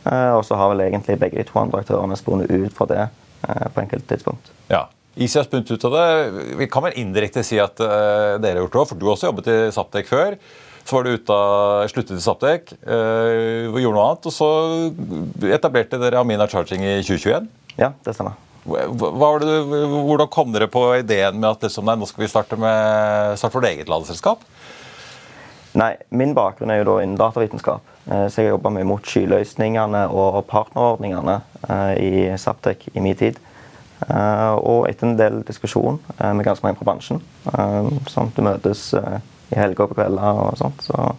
Eh, 0.04 0.32
og 0.36 0.44
så 0.46 0.58
har 0.58 0.70
vel 0.72 0.86
egentlig 0.86 1.18
begge 1.20 1.40
de 1.40 1.48
to 1.48 1.58
andre 1.60 1.82
aktørene 1.82 2.16
spunnet 2.18 2.52
ut 2.52 2.76
fra 2.76 2.86
det 2.90 3.02
eh, 3.02 3.66
på 3.74 3.82
enkelte 3.82 4.06
tidspunkt. 4.12 4.52
Ja. 4.70 4.86
Isi 5.18 5.40
har 5.40 5.46
spunnet 5.48 5.70
ut 5.70 5.84
av 5.88 5.96
det. 5.96 6.06
Vi 6.60 6.68
kan 6.70 6.84
vel 6.84 6.98
indirekte 7.00 7.42
si 7.42 7.58
at 7.58 7.80
uh, 7.82 8.38
dere 8.38 8.54
har 8.54 8.62
gjort 8.62 8.74
det 8.76 8.82
òg, 8.84 8.88
for 8.92 9.00
du 9.00 9.06
har 9.08 9.16
også 9.16 9.30
jobbet 9.32 9.48
i 9.50 9.56
Saptek 9.74 10.06
før. 10.06 10.36
Så 10.86 10.94
var 10.94 11.04
du 11.04 11.16
ute 11.18 11.34
av, 11.34 11.88
sluttet 11.90 12.16
i 12.16 12.22
Saptek 12.22 12.70
øh, 12.78 13.74
gjorde 13.74 13.96
noe 13.96 14.04
annet. 14.06 14.28
Og 14.30 14.32
så 14.32 14.46
etablerte 15.50 15.98
dere 16.00 16.22
Amina 16.22 16.46
Charging 16.48 16.86
i 16.86 16.94
2021. 17.02 17.50
Ja, 17.76 17.90
det 18.06 18.14
stemmer. 18.14 18.38
Det, 18.64 18.86
hvordan 18.94 20.30
kom 20.32 20.54
dere 20.54 20.70
på 20.70 20.86
ideen 20.96 21.36
med 21.42 21.50
at 21.50 21.66
liksom, 21.66 21.84
nei, 21.88 21.98
nå 21.98 22.08
skal 22.08 22.24
vi 22.24 22.30
starte, 22.30 22.56
med, 22.60 23.36
starte 23.40 23.58
vårt 23.58 23.68
eget 23.68 23.90
ladeselskap? 23.90 24.46
Nei, 25.78 25.94
Min 26.10 26.34
bakgrunn 26.34 26.72
er 26.72 26.80
jo 26.80 26.88
da 26.88 26.94
innen 27.04 27.18
datavitenskap. 27.18 27.84
Eh, 28.10 28.26
så 28.28 28.42
jeg 28.42 28.48
har 28.48 28.56
jobba 28.56 28.72
mot 28.82 29.04
skyløsningene 29.06 30.06
og 30.10 30.40
partnerordningene 30.50 31.36
eh, 31.68 31.92
i 32.02 32.38
Saptek 32.40 32.88
i 32.94 33.02
min 33.04 33.16
tid. 33.18 33.38
Eh, 34.08 34.54
og 34.58 34.88
etter 34.88 35.06
en 35.06 35.18
del 35.18 35.38
diskusjon 35.46 36.00
med 36.18 36.46
ganske 36.46 36.66
mange 36.66 36.80
fra 36.80 36.88
bransjen, 36.90 37.22
sånn 38.10 38.30
at 38.30 38.36
du 38.36 38.44
møtes 38.46 38.82
i 38.94 39.58
helger 39.58 39.86
og 39.86 39.92
på 39.92 40.00
kvelder 40.00 40.42
og 40.42 40.58
sånt, 40.60 40.82
så 40.86 41.12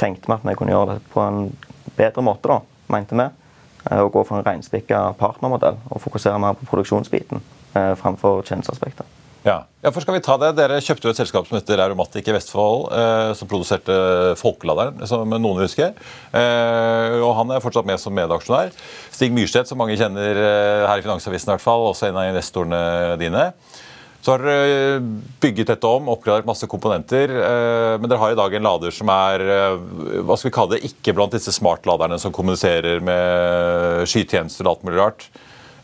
tenkte 0.00 0.30
vi 0.30 0.36
at 0.36 0.48
vi 0.48 0.56
kunne 0.56 0.74
gjøre 0.74 0.96
det 0.96 1.12
på 1.12 1.24
en 1.24 1.44
bedre 1.96 2.24
måte, 2.24 2.48
da, 2.48 2.60
mente 2.92 3.20
vi. 3.20 3.28
Å 3.96 4.10
gå 4.12 4.24
for 4.28 4.36
en 4.36 4.44
reinspikka 4.44 5.06
partnermodell 5.20 5.80
og 5.88 6.02
fokusere 6.04 6.40
mer 6.40 6.56
på 6.56 6.68
produksjonsbiten 6.68 7.40
framfor 7.72 8.44
tjenesteaspektet. 8.44 9.19
Ja. 9.40 9.62
ja, 9.80 9.88
for 9.88 10.04
skal 10.04 10.18
vi 10.18 10.22
ta 10.24 10.34
det? 10.36 10.50
Dere 10.58 10.82
kjøpte 10.84 11.08
jo 11.08 11.12
et 11.14 11.20
selskap 11.20 11.46
som 11.48 11.56
heter 11.56 11.80
Aromatic 11.80 12.26
i 12.28 12.34
Vestfold, 12.36 12.90
eh, 12.92 13.30
som 13.38 13.48
produserte 13.48 13.94
folkeladeren, 14.36 15.00
som 15.08 15.24
noen 15.32 15.62
husker. 15.62 15.94
Eh, 16.36 17.16
og 17.24 17.32
han 17.38 17.54
er 17.54 17.62
fortsatt 17.64 17.88
med 17.88 18.02
som 18.02 18.12
medaksjonær. 18.16 18.74
Stig 19.08 19.32
Myrstedt, 19.32 19.70
som 19.70 19.80
mange 19.80 19.96
kjenner 19.96 20.36
eh, 20.36 20.84
her 20.84 21.00
i 21.00 21.06
Finansavisen, 21.06 21.48
i 21.48 21.54
hvert 21.54 21.64
fall, 21.64 21.86
også 21.88 22.10
en 22.10 22.20
av 22.20 22.28
investorene 22.28 22.82
dine. 23.20 23.48
Så 24.20 24.34
har 24.34 24.44
dere 24.44 25.00
bygget 25.40 25.70
dette 25.72 25.88
om, 25.88 26.10
oppgradert 26.12 26.48
masse 26.48 26.68
komponenter. 26.68 27.32
Eh, 27.32 27.96
men 27.96 28.10
dere 28.10 28.20
har 28.20 28.34
i 28.34 28.40
dag 28.42 28.56
en 28.58 28.68
lader 28.68 28.92
som 28.92 29.08
er 29.14 29.44
eh, 29.46 29.80
hva 30.20 30.36
skal 30.36 30.50
vi 30.50 30.56
kalle 30.58 30.76
det, 30.76 30.84
ikke 30.92 31.16
blant 31.16 31.32
disse 31.32 31.56
smartladerne 31.56 32.20
som 32.20 32.34
kommuniserer 32.36 33.00
med 33.00 34.04
skytjenester 34.10 34.68
og 34.68 34.74
alt 34.74 34.84
mulig 34.84 35.00
rart, 35.00 35.28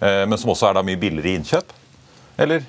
eh, 0.05 0.27
men 0.29 0.37
som 0.37 0.53
også 0.53 0.69
er 0.69 0.77
da 0.77 0.85
mye 0.85 1.01
billigere 1.01 1.33
i 1.33 1.39
innkjøp? 1.41 1.73
Eller? 2.45 2.69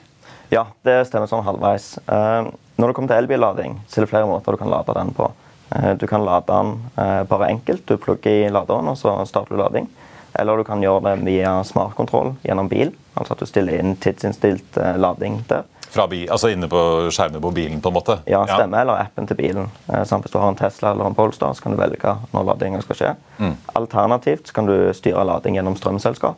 Ja, 0.49 0.67
det 0.87 1.01
stemmer 1.09 1.27
sånn 1.27 1.45
halvveis. 1.45 1.97
Eh, 2.07 2.49
når 2.77 2.89
det 2.89 2.95
kommer 2.95 3.11
til 3.11 3.23
elbillading, 3.23 3.77
så 3.87 3.99
er 3.99 4.05
det 4.05 4.11
flere 4.11 4.29
måter 4.29 4.55
du 4.55 4.61
kan 4.61 4.71
lade 4.71 4.95
den 4.95 5.13
på. 5.17 5.31
Eh, 5.75 5.93
du 5.99 6.07
kan 6.07 6.25
lade 6.25 6.47
den 6.47 6.75
eh, 6.95 7.23
bare 7.27 7.49
enkelt. 7.51 7.87
Du 7.87 7.97
plugger 7.99 8.45
i 8.45 8.51
laderen, 8.53 8.87
og 8.93 8.99
så 8.99 9.17
starter 9.27 9.55
du 9.55 9.61
lading. 9.61 9.89
Eller 10.37 10.57
du 10.59 10.63
kan 10.67 10.83
gjøre 10.83 11.03
det 11.09 11.25
via 11.25 11.57
smartkontroll 11.65 12.35
gjennom 12.45 12.69
bil. 12.71 12.93
Altså 13.17 13.33
at 13.33 13.41
du 13.41 13.49
stiller 13.49 13.79
inn 13.79 13.97
tidsinnstilt 13.99 14.77
lading 15.01 15.41
der. 15.49 15.65
Fra 15.87 16.03
bil, 16.11 16.27
altså 16.29 16.51
inne 16.51 16.67
på 16.69 16.79
skjermen 17.15 17.41
på 17.41 17.49
bilen? 17.55 17.79
på 17.81 17.89
en 17.89 17.95
måte? 17.95 18.19
Ja, 18.29 18.43
stemmer. 18.45 18.77
Ja. 18.77 18.83
Eller 18.83 19.01
appen 19.07 19.27
til 19.27 19.39
bilen. 19.39 19.71
Samt 20.05 20.27
hvis 20.27 20.35
du 20.35 20.37
har 20.37 20.51
en 20.51 20.59
Tesla 20.59 20.91
eller 20.91 21.09
en 21.09 21.15
Polestar, 21.17 21.55
så 21.55 21.63
kan 21.63 21.73
du 21.73 21.79
velge 21.79 22.13
når 22.35 22.45
ladingen 22.51 22.83
skal 22.85 22.99
skje. 22.99 23.13
Mm. 23.39 23.55
Alternativt 23.81 24.51
kan 24.53 24.69
du 24.69 24.75
styre 24.93 25.25
lading 25.25 25.57
gjennom 25.57 25.79
strømselskap. 25.79 26.37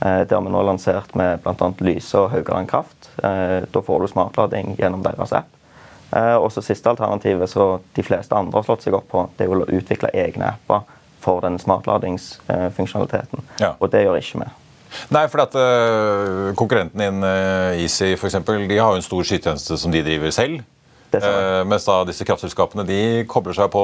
Eh, 0.00 0.20
det 0.20 0.34
har 0.34 0.42
vi 0.42 0.50
nå 0.50 0.62
lansert 0.62 1.14
med 1.18 1.40
bl.a. 1.42 1.70
Lyse 1.82 2.20
og 2.20 2.30
Haugaland 2.32 2.70
Kraft. 2.70 3.10
Eh, 3.22 3.64
da 3.70 3.82
får 3.82 4.04
du 4.04 4.10
smartlading 4.12 4.76
gjennom 4.78 5.02
deres 5.02 5.34
app. 5.34 5.50
Eh, 6.12 6.36
og 6.36 6.52
så 6.54 6.62
Siste 6.64 6.90
alternativet 6.90 7.50
som 7.50 7.82
de 7.96 8.04
fleste 8.06 8.36
andre 8.36 8.60
har 8.60 8.68
slått 8.68 8.86
seg 8.86 8.96
opp 8.96 9.10
på, 9.10 9.26
det 9.36 9.48
er 9.48 9.52
å 9.52 9.66
utvikle 9.66 10.12
egne 10.14 10.54
apper 10.54 10.86
for 11.20 11.42
den 11.42 11.58
smartladingsfunksjonaliteten. 11.58 13.42
Ja. 13.60 13.74
Og 13.82 13.90
det 13.92 14.04
gjør 14.06 14.20
ikke 14.20 14.44
vi. 14.44 14.50
Nei, 15.12 15.26
for 15.28 15.42
at 15.42 15.56
Konkurrenten 16.56 17.02
din, 17.02 17.24
Easy, 17.76 18.14
for 18.16 18.30
eksempel, 18.30 18.62
de 18.70 18.78
har 18.78 18.94
jo 18.94 19.02
en 19.02 19.04
stor 19.04 19.26
skytjeneste 19.26 19.76
som 19.76 19.92
de 19.92 20.00
driver 20.06 20.32
selv. 20.32 20.62
Uh, 21.14 21.64
mens 21.68 21.86
da 21.88 22.02
disse 22.04 22.24
kraftselskapene 22.28 22.84
de 22.88 23.00
kobler 23.30 23.56
seg 23.56 23.70
på 23.72 23.82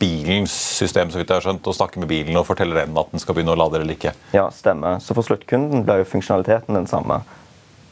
bilens 0.00 0.54
system 0.78 1.12
så 1.12 1.20
vidt 1.20 1.28
jeg 1.28 1.40
har 1.40 1.44
skjønt, 1.44 1.66
og 1.68 1.76
snakker 1.76 2.00
med 2.00 2.08
bilen 2.08 2.38
og 2.40 2.46
forteller 2.48 2.82
den 2.82 2.96
at 2.96 3.10
den 3.12 3.22
skal 3.22 3.36
begynne 3.36 3.52
å 3.52 3.58
lade 3.60 3.80
eller 3.80 3.96
ikke. 3.96 4.14
Ja, 4.36 4.48
stemmer. 4.54 5.02
Så 5.04 5.16
for 5.18 5.26
sluttkunden 5.26 5.84
blir 5.84 6.02
jo 6.02 6.08
funksjonaliteten 6.08 6.78
den 6.78 6.88
samme. 6.88 7.20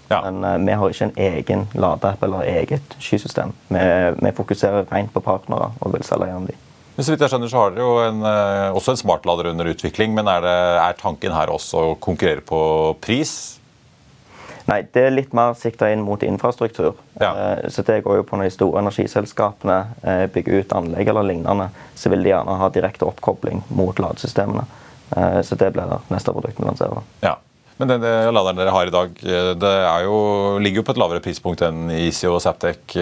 Ja. 0.09 0.23
Men 0.29 0.45
uh, 0.45 0.55
vi 0.63 0.79
har 0.79 0.95
ikke 0.95 1.11
en 1.11 1.19
egen 1.19 1.67
ladeapp 1.75 2.23
eller 2.25 2.47
eget 2.49 2.97
skysystem. 3.03 3.53
Vi, 3.69 3.83
vi 4.23 4.33
fokuserer 4.37 4.87
rent 4.93 5.13
på 5.13 5.25
partnere 5.25 5.73
og 5.81 5.93
vil 5.97 6.07
selge 6.07 6.31
gjennom 6.31 6.49
de. 6.49 6.57
Men 6.97 7.05
så 7.05 7.13
vidt 7.13 7.27
jeg 7.27 7.33
skjønner 7.35 7.51
så 7.53 7.61
har 7.61 7.75
dere 7.75 7.85
jo 7.85 7.97
en, 8.01 8.23
uh, 8.25 8.77
også 8.79 8.95
en 8.95 9.03
smartlader 9.03 9.51
under 9.51 9.69
utvikling, 9.69 10.15
men 10.17 10.31
er, 10.33 10.41
det, 10.47 10.57
er 10.81 10.97
tanken 10.97 11.35
her 11.37 11.53
også 11.53 11.91
å 11.91 11.97
konkurrere 12.01 12.41
på 12.47 12.61
pris? 13.05 13.56
Nei, 14.67 14.81
det 14.93 15.03
er 15.07 15.15
litt 15.15 15.35
mer 15.37 15.55
sikta 15.55 15.89
inn 15.95 16.03
mot 16.03 16.23
infrastruktur. 16.27 16.97
Ja. 17.21 17.31
Eh, 17.31 17.69
så 17.71 17.85
det 17.87 18.01
går 18.03 18.21
jo 18.21 18.27
på 18.27 18.39
når 18.39 18.49
de 18.49 18.55
store 18.57 18.83
energiselskapene 18.83 19.77
eh, 20.03 20.25
bygger 20.35 20.65
ut 20.65 20.75
anlegg 20.75 21.11
eller 21.13 21.29
lignende, 21.29 21.69
så 21.95 22.11
vil 22.11 22.27
de 22.27 22.33
gjerne 22.33 22.59
ha 22.59 22.71
direkte 22.75 23.07
oppkobling 23.07 23.63
mot 23.79 23.99
ladesystemene. 24.03 24.67
Eh, 25.17 25.41
så 25.47 25.59
det 25.59 25.71
blir 25.77 25.93
det 25.93 26.01
neste 26.11 26.35
produkt 26.35 26.59
vi 26.59 26.67
lanserer. 26.67 27.07
Ja. 27.23 27.37
Men 27.77 27.91
den 27.93 28.05
laderen 28.33 28.57
dere 28.57 28.73
har 28.73 28.89
i 28.89 28.93
dag, 28.95 29.19
det 29.21 29.73
jo, 30.07 30.15
ligger 30.65 30.81
jo 30.81 30.85
på 30.89 30.95
et 30.95 31.01
lavere 31.03 31.21
prispunkt 31.21 31.61
enn 31.61 31.91
Easy 31.93 32.25
og 32.25 32.39
Saptek 32.41 32.95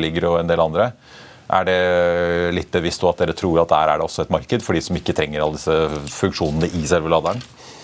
ligger 0.00 0.30
og 0.30 0.38
en 0.38 0.48
del 0.48 0.62
andre. 0.64 0.86
Er 1.52 1.66
det 1.68 1.78
litt 2.56 2.70
bevisst 2.72 3.02
at 3.04 3.20
dere 3.20 3.34
tror 3.36 3.62
at 3.62 3.72
der 3.72 3.92
er 3.92 4.00
det 4.00 4.06
også 4.06 4.24
et 4.24 4.32
marked 4.32 4.64
for 4.64 4.76
de 4.76 4.80
som 4.84 4.96
ikke 4.96 5.14
trenger 5.16 5.44
alle 5.44 5.58
disse 5.58 5.76
funksjonene 6.16 6.70
i 6.78 6.86
selve 6.88 7.12
laderen? 7.12 7.42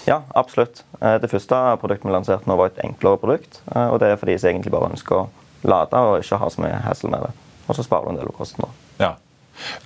Ja, 0.09 0.23
absolutt. 0.39 0.85
Eh, 1.03 1.19
det 1.21 1.29
første 1.29 1.59
produktet 1.83 2.09
vi 2.09 2.15
lanserte 2.15 2.49
nå, 2.49 2.57
var 2.57 2.73
et 2.73 2.81
enklere 2.85 3.21
produkt. 3.21 3.61
Eh, 3.75 3.89
og 3.93 4.01
det 4.01 4.09
er 4.09 4.21
fordi 4.21 4.39
de 4.39 4.41
som 4.41 4.51
egentlig 4.53 4.73
bare 4.73 4.89
ønsker 4.95 5.21
å 5.21 5.29
lade 5.69 6.01
og 6.01 6.23
ikke 6.23 6.41
ha 6.41 6.51
så 6.53 6.65
mye 6.65 6.83
hassle 6.87 7.13
med 7.13 7.27
det. 7.27 7.33
Og 7.69 7.77
så 7.77 7.85
sparer 7.85 8.09
du 8.09 8.15
en 8.15 8.23
del 8.23 8.31
av 8.31 8.39
kosten 8.39 8.65
Ja. 8.99 9.13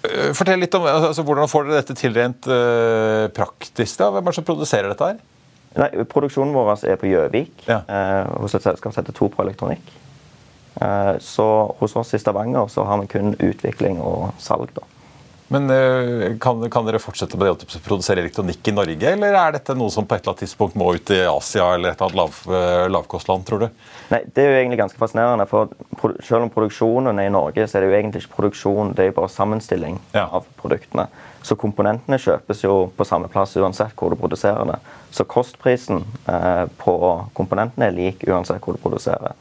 Eh, 0.05 0.31
fortell 0.37 0.61
litt 0.61 0.75
om 0.77 0.85
altså, 0.85 1.25
Hvordan 1.25 1.49
får 1.49 1.67
dere 1.67 1.81
dette 1.81 1.95
til 1.97 2.12
rent 2.15 2.47
uh, 2.47 3.27
praktisk? 3.33 3.99
da? 3.99 4.11
Hvem 4.12 4.27
er 4.27 4.35
det 4.35 4.37
som 4.37 4.47
produserer 4.47 4.93
dette 4.93 5.09
her? 5.09 5.21
Nei, 5.81 5.89
Produksjonen 6.05 6.53
vår 6.53 6.85
er 6.85 6.99
på 7.01 7.09
Gjøvik, 7.09 7.65
ja. 7.65 7.81
eh, 7.89 8.33
hos 8.43 8.55
et 8.59 8.65
selskap 8.65 8.93
som 8.93 9.01
heter 9.01 9.17
Topro 9.17 9.45
Elektronikk. 9.47 9.87
Eh, 10.81 11.19
så 11.21 11.49
hos 11.79 11.97
oss 11.97 12.14
i 12.14 12.19
Stavanger 12.19 12.69
så 12.73 12.85
har 12.88 13.00
vi 13.02 13.12
kun 13.12 13.37
utvikling 13.38 14.00
og 14.00 14.33
salg. 14.38 14.73
da. 14.75 14.88
Men 15.52 15.71
eh, 15.71 16.37
kan, 16.41 16.71
kan, 16.71 16.87
dere 16.87 17.00
fortsette 17.02 17.37
med 17.37 17.50
det 17.50 17.52
å 17.52 17.81
produsere 17.85 18.23
elektronikk 18.23 18.71
i 18.71 18.73
Norge, 18.73 19.11
eller 19.12 19.37
er 19.37 19.57
dette 19.59 19.75
noe 19.76 19.93
som 19.93 20.07
på 20.09 20.17
et 20.17 20.23
eller 20.23 20.33
annet 20.33 20.45
tidspunkt 20.47 20.79
må 20.81 20.87
ut 20.97 21.12
i 21.12 21.19
Asia 21.29 21.67
eller 21.75 21.93
et 21.93 22.00
eller 22.00 22.09
annet 22.09 22.21
lav, 22.23 22.38
eh, 22.57 22.85
lavkostland, 22.88 23.45
tror 23.49 23.67
du? 23.67 23.67
Nei, 24.14 24.23
Det 24.33 24.41
er 24.41 24.49
jo 24.49 24.61
egentlig 24.62 24.81
ganske 24.81 25.02
fascinerende. 25.02 25.47
for 25.49 25.69
Selv 26.25 26.47
om 26.47 26.50
produksjonen 26.50 27.21
er 27.21 27.29
i 27.29 27.35
Norge, 27.37 27.69
så 27.69 27.76
er 27.76 27.85
det 27.85 27.91
jo 27.91 27.99
egentlig 27.99 28.25
ikke 28.25 28.37
produksjon, 28.38 28.95
det 28.95 29.05
er 29.05 29.12
jo 29.12 29.19
bare 29.21 29.29
sammenstilling 29.29 30.00
ja. 30.14 30.25
av 30.25 30.49
produktene. 30.57 31.09
Så 31.43 31.57
komponentene 31.59 32.17
kjøpes 32.17 32.64
jo 32.64 32.91
på 32.97 33.05
samme 33.05 33.29
plass 33.29 33.57
uansett 33.57 33.93
hvor 33.99 34.11
du 34.11 34.17
produserer 34.17 34.64
det. 34.73 34.81
Så 35.12 35.29
kostprisen 35.29 36.05
eh, 36.33 36.64
på 36.81 36.97
komponentene 37.37 37.91
er 37.91 37.99
lik 37.99 38.25
uansett 38.25 38.62
hvor 38.62 38.79
du 38.79 38.81
produserer. 38.81 39.37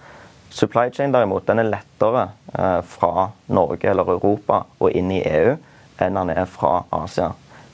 Supply 0.51 0.91
chain 0.91 1.13
derimot, 1.13 1.45
den 1.47 1.61
er 1.63 1.69
lettere 1.69 2.25
eh, 2.51 2.81
fra 2.83 3.29
Norge 3.55 3.87
eller 3.87 4.09
Europa 4.17 4.65
og 4.79 4.91
inn 4.91 5.13
i 5.15 5.21
EU 5.23 5.53
enn 6.01 6.17
den 6.17 6.33
er 6.33 6.49
fra 6.49 6.81
Asia. 6.91 7.29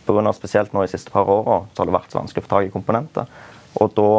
På 0.06 0.14
grunn 0.14 0.30
av 0.30 0.38
spesielt 0.38 0.76
nå 0.76 0.84
de 0.86 0.92
siste 0.92 1.12
par 1.12 1.30
åra 1.32 1.64
har 1.66 1.90
det 1.90 1.96
vært 1.96 2.14
så 2.14 2.20
vanskelig 2.22 2.44
å 2.44 2.46
få 2.46 2.54
tak 2.54 2.68
i 2.68 2.74
komponenter. 2.76 3.26
Og 3.82 3.98
da 3.98 4.12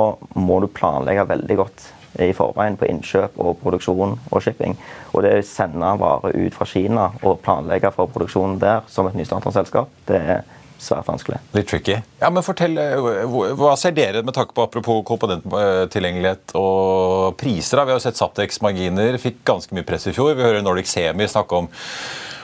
må 0.43 0.59
du 0.61 0.69
planlegge 0.75 1.29
veldig 1.31 1.57
godt 1.61 1.87
i 2.25 2.33
forveien 2.35 2.77
på 2.79 2.89
innkjøp 2.89 3.39
og 3.39 3.59
produksjon 3.63 4.17
og 4.19 4.43
shipping. 4.43 4.75
Og 5.13 5.23
det 5.23 5.37
å 5.39 5.47
sende 5.47 5.95
varer 6.01 6.35
ut 6.35 6.57
fra 6.59 6.67
Kina 6.67 7.09
og 7.23 7.41
planlegge 7.45 7.93
for 7.95 8.11
produksjonen 8.11 8.59
der 8.63 8.83
som 8.91 9.07
et 9.07 9.19
nystartet 9.19 9.55
selskap, 9.55 9.93
det 10.11 10.19
er 10.19 10.47
svært 10.79 11.09
vanskelig. 11.09 11.41
Litt 11.57 11.69
tricky. 11.69 11.99
Ja, 12.21 12.31
men 12.31 12.45
fortell, 12.47 12.79
eh, 12.79 13.27
Hva 13.59 13.77
ser 13.77 13.93
dere 13.93 14.23
med 14.23 14.35
tanke 14.35 14.55
på 14.55 14.63
apropos 14.63 15.03
komponenttilgjengelighet 15.05 16.55
og 16.55 17.37
priser? 17.37 17.77
da? 17.77 17.85
Vi 17.85 17.93
har 17.93 17.99
jo 17.99 18.07
sett 18.07 18.17
Saptex 18.17 18.61
marginer 18.63 19.19
fikk 19.19 19.45
ganske 19.45 19.75
mye 19.75 19.87
press 19.87 20.07
i 20.07 20.13
fjor. 20.13 20.35
Vi 20.35 20.43
hører 20.47 20.63
Nordic 20.63 20.87
Semi 20.87 21.27
snakke 21.27 21.53
om 21.53 21.69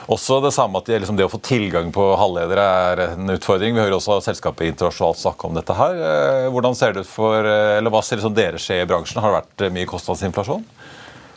også 0.07 0.37
det 0.43 0.53
samme 0.53 0.77
at 0.77 0.87
liksom 0.87 1.17
det 1.17 1.25
å 1.25 1.31
få 1.31 1.39
tilgang 1.41 1.91
på 1.91 2.03
halvledere 2.15 2.61
er 2.61 2.99
en 3.07 3.29
utfordring. 3.33 3.73
Vi 3.73 3.81
hører 3.81 3.97
også 3.97 4.21
selskapet 4.21 4.67
internasjonalt 4.69 5.17
snakke 5.17 5.47
om 5.47 5.55
dette 5.55 5.73
her. 5.73 5.95
Eh, 5.95 6.49
hvordan 6.53 6.75
ser 6.75 6.93
det 6.93 7.05
ut 7.05 7.07
for, 7.07 7.39
eh, 7.39 7.77
eller 7.77 7.89
Hva 7.89 8.03
ser 8.03 8.17
det 8.17 8.23
som 8.23 8.33
dere 8.33 8.57
skjer 8.57 8.83
i 8.83 8.85
bransjen? 8.85 9.21
Har 9.21 9.31
det 9.31 9.41
vært 9.41 9.73
mye 9.73 9.87
kostnadsinflasjon? 9.87 10.63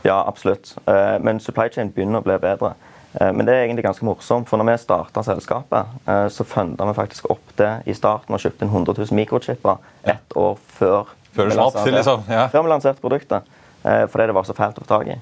Ja, 0.04 0.24
absolutt. 0.26 0.74
Men 0.86 1.40
supply 1.40 1.68
chain 1.68 1.90
begynner 1.90 2.20
å 2.20 2.24
bli 2.24 2.38
bedre. 2.38 2.74
Men 3.12 3.46
det 3.46 3.54
er 3.54 3.62
egentlig 3.64 3.86
ganske 3.86 4.04
morsomt, 4.04 4.48
for 4.50 4.60
når 4.60 4.68
vi 4.68 4.74
starta 4.82 5.22
selskapet, 5.24 5.94
så 6.30 6.44
funda 6.44 6.84
vi 6.90 6.96
faktisk 6.98 7.30
opp 7.32 7.54
det 7.56 7.70
i 7.88 7.94
starten 7.96 8.36
og 8.36 8.42
kjøpte 8.42 8.66
inn 8.66 8.72
100 8.72 8.98
000 8.98 9.16
mikrochipper 9.16 9.80
ett 10.12 10.36
år 10.36 10.58
før, 10.76 11.08
før, 11.32 11.48
vi 11.48 11.56
lanserte, 11.56 11.94
liksom. 11.96 12.28
ja. 12.28 12.44
før 12.52 12.66
vi 12.66 12.72
lanserte 12.74 13.00
produktet. 13.00 13.48
Fordi 13.82 14.28
det 14.28 14.36
var 14.36 14.44
så 14.44 14.54
fælt 14.58 14.78
å 14.78 14.84
få 14.84 14.90
tak 14.92 15.08
i. 15.14 15.16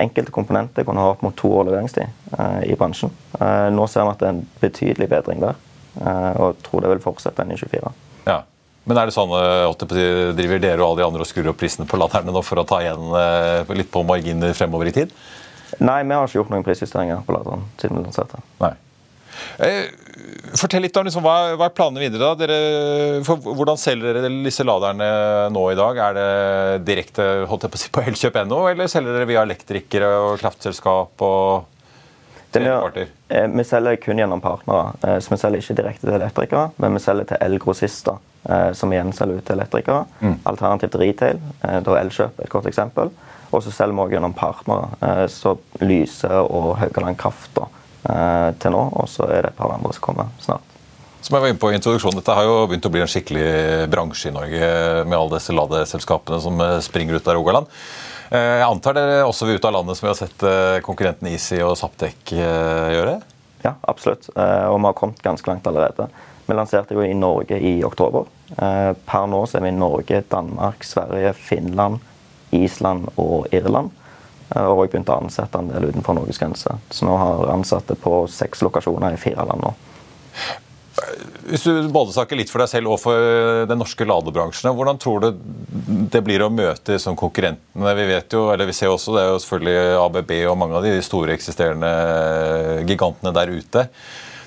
Enkelte 0.00 0.34
komponenter 0.34 0.84
kunne 0.84 1.00
ha 1.04 1.14
opp 1.14 1.22
mot 1.24 1.36
to 1.38 1.52
år 1.54 1.68
leveringstid 1.70 2.34
i 2.66 2.76
bransjen. 2.76 3.12
Nå 3.72 3.86
ser 3.88 4.08
vi 4.08 4.14
at 4.16 4.20
det 4.20 4.28
er 4.28 4.34
en 4.34 4.46
betydelig 4.60 5.10
bedring 5.12 5.42
der, 5.44 5.60
og 6.34 6.58
tror 6.66 6.84
det 6.84 6.94
vil 6.96 7.04
fortsette 7.04 7.44
enn 7.44 7.54
i 7.54 7.60
24. 7.60 7.92
Ja. 8.26 8.40
Men 8.88 8.98
er 8.98 9.06
det 9.06 9.14
sånn 9.14 9.32
at 9.36 9.84
driver 10.34 10.60
dere 10.60 10.80
og 10.82 10.88
alle 10.88 11.02
de 11.02 11.06
andre 11.06 11.22
og 11.22 11.30
skrur 11.30 11.52
opp 11.52 11.60
prisene 11.62 11.86
på 11.86 12.00
latterne 12.00 12.34
nå 12.34 12.42
for 12.42 12.58
å 12.58 12.66
ta 12.66 12.80
igjen 12.82 13.76
litt 13.76 13.92
på 13.92 14.02
marginer 14.08 14.56
fremover 14.56 14.90
i 14.90 14.96
tid? 14.96 15.14
Nei, 15.78 16.02
vi 16.02 16.14
har 16.16 16.26
ikke 16.26 16.40
gjort 16.40 16.54
noen 16.54 16.66
prisjusteringer 16.66 17.26
på 17.26 17.36
laderen 17.36 17.66
siden 17.80 18.00
vi 18.00 18.06
lanserte. 18.06 18.40
Nei. 18.62 18.74
Eh, 19.60 19.90
fortell 20.58 20.82
litt 20.84 20.96
om 20.98 21.06
liksom, 21.06 21.24
hva, 21.24 21.54
hva, 21.56 21.68
er 21.68 21.74
planene 21.76 22.02
videre. 22.02 22.22
da? 22.22 22.38
Dere, 22.38 23.22
for, 23.26 23.40
hvordan 23.40 23.80
selger 23.80 24.18
dere 24.18 24.30
disse 24.44 24.66
laderne 24.66 25.10
nå 25.54 25.64
i 25.72 25.78
dag? 25.78 26.00
Er 26.06 26.16
det 26.18 26.86
direkte 26.88 27.28
holdt 27.50 27.66
jeg 27.66 27.74
på 27.74 27.80
å 27.80 27.82
si, 27.82 27.92
på 27.94 28.04
elkjøp.no, 28.10 28.62
eller 28.72 28.90
selger 28.90 29.16
dere 29.16 29.28
via 29.30 29.44
elektrikere 29.46 30.10
og 30.24 30.40
kraftselskap? 30.42 31.26
og 31.26 31.68
Vi, 32.52 32.64
eh, 32.66 33.46
vi 33.46 33.66
selger 33.66 34.00
kun 34.02 34.18
gjennom 34.18 34.42
partnere. 34.42 34.94
Eh, 35.06 35.20
så 35.22 35.36
Vi 35.36 35.40
selger 35.44 35.62
ikke 35.62 35.78
direkte 35.82 36.08
til 36.08 36.18
elektrikere, 36.18 36.70
men 36.82 36.98
vi 36.98 37.04
selger 37.04 37.30
til 37.30 37.44
elgrossister, 37.46 38.18
som 38.74 38.92
igjen 38.92 39.12
selger 39.14 39.38
ut 39.38 39.44
til 39.46 39.58
elektrikere. 39.58 40.04
Mm. 40.20 40.38
Alternativt 40.50 40.96
retail, 40.98 41.42
da 41.60 41.94
er 41.94 42.00
Elkjøp 42.00 42.40
et 42.42 42.50
godt 42.50 42.66
eksempel. 42.70 43.12
Og 43.50 43.62
så 43.62 43.72
selger 43.74 43.94
vi 43.94 44.04
òg 44.04 44.14
gjennom 44.16 44.34
partnere, 44.34 45.28
så 45.30 45.56
Lyse 45.82 46.30
og 46.42 46.72
Haugaland 46.82 47.18
Kraft. 47.20 47.52
da 47.54 47.68
Eh, 48.00 48.50
til 48.60 48.72
nå. 48.72 48.82
Og 48.96 49.08
så 49.12 49.26
er 49.28 49.44
det 49.44 49.52
et 49.52 49.58
par 49.58 49.72
andre 49.74 49.92
som 49.92 50.04
kommer 50.04 50.30
snart. 50.40 50.76
Som 51.20 51.36
jeg 51.36 51.42
var 51.42 51.50
inne 51.52 51.60
på 51.60 51.68
i 51.68 51.76
introduksjonen, 51.76 52.16
Dette 52.16 52.32
har 52.32 52.46
jo 52.48 52.62
begynt 52.70 52.86
å 52.88 52.92
bli 52.92 53.02
en 53.04 53.10
skikkelig 53.10 53.88
bransje 53.92 54.30
i 54.30 54.32
Norge 54.32 54.70
med 55.04 55.18
alle 55.18 55.34
disse 55.34 55.52
ladeselskapene 55.52 56.38
som 56.40 56.62
eh, 56.64 56.78
springer 56.84 57.18
ut 57.18 57.28
av 57.28 57.36
Rogaland. 57.36 57.68
Eh, 58.30 58.62
jeg 58.62 58.68
antar 58.70 58.96
dere 58.96 59.26
også 59.26 59.50
vil 59.50 59.60
ut 59.60 59.68
av 59.68 59.76
landet, 59.76 59.98
som 59.98 60.06
vi 60.06 60.12
har 60.14 60.20
sett 60.22 60.46
konkurrenten 60.86 61.28
Easy 61.28 61.60
og 61.60 61.76
Saptek 61.76 62.32
gjøre? 62.32 63.20
Ja, 63.60 63.74
absolutt. 63.84 64.30
Og 64.32 64.78
vi 64.78 64.86
har 64.86 64.96
kommet 64.96 65.20
ganske 65.20 65.50
langt 65.50 65.66
allerede. 65.68 66.06
Vi 66.50 66.58
lanserte 66.58 66.98
jo 66.98 67.04
i 67.06 67.14
Norge 67.14 67.60
i 67.62 67.76
oktober. 67.86 68.26
Per 68.50 69.26
nå 69.30 69.44
så 69.46 69.60
er 69.60 69.64
vi 69.68 69.70
i 69.70 69.78
Norge, 69.78 70.24
Danmark, 70.32 70.82
Sverige, 70.84 71.30
Finland, 71.38 72.00
Island 72.50 73.06
og 73.14 73.46
Irland. 73.54 73.92
Eh, 74.54 74.66
og 74.66 74.84
jeg 74.84 74.94
begynte 74.94 75.14
å 75.14 75.22
ansette 75.24 75.60
en 75.60 75.70
del 75.70 75.90
utenfor 75.90 76.16
Norges 76.18 76.40
grenser. 76.40 76.80
Så 76.90 77.06
nå 77.06 77.16
har 77.20 77.52
ansatte 77.54 77.96
på 77.98 78.24
seks 78.30 78.64
lokasjoner 78.66 79.14
i 79.14 79.20
fire 79.20 79.46
land 79.48 79.64
nå. 79.66 79.74
Hvis 81.50 81.64
du 81.64 81.86
både 81.90 82.12
snakker 82.12 82.36
litt 82.36 82.50
for 82.52 82.62
deg 82.62 82.68
selv 82.70 82.92
og 82.92 82.98
for 83.00 83.64
den 83.70 83.78
norske 83.80 84.04
ladebransjen, 84.04 84.68
hvordan 84.76 84.98
tror 85.00 85.22
du 85.22 85.28
det 86.12 86.20
blir 86.26 86.42
å 86.44 86.50
møte 86.52 86.98
som 87.00 87.16
konkurrentene? 87.18 87.94
Vi 87.96 88.08
vet 88.10 88.34
jo, 88.36 88.48
eller 88.52 88.68
vi 88.68 88.74
ser 88.76 88.92
også, 88.92 89.14
det 89.14 89.22
er 89.22 89.30
jo 89.30 89.38
selvfølgelig 89.40 90.00
ABB 90.02 90.34
og 90.50 90.58
mange 90.60 90.76
av 90.76 90.84
de 90.84 90.92
store 91.06 91.34
eksisterende 91.38 91.92
gigantene 92.90 93.32
der 93.38 93.54
ute 93.54 93.86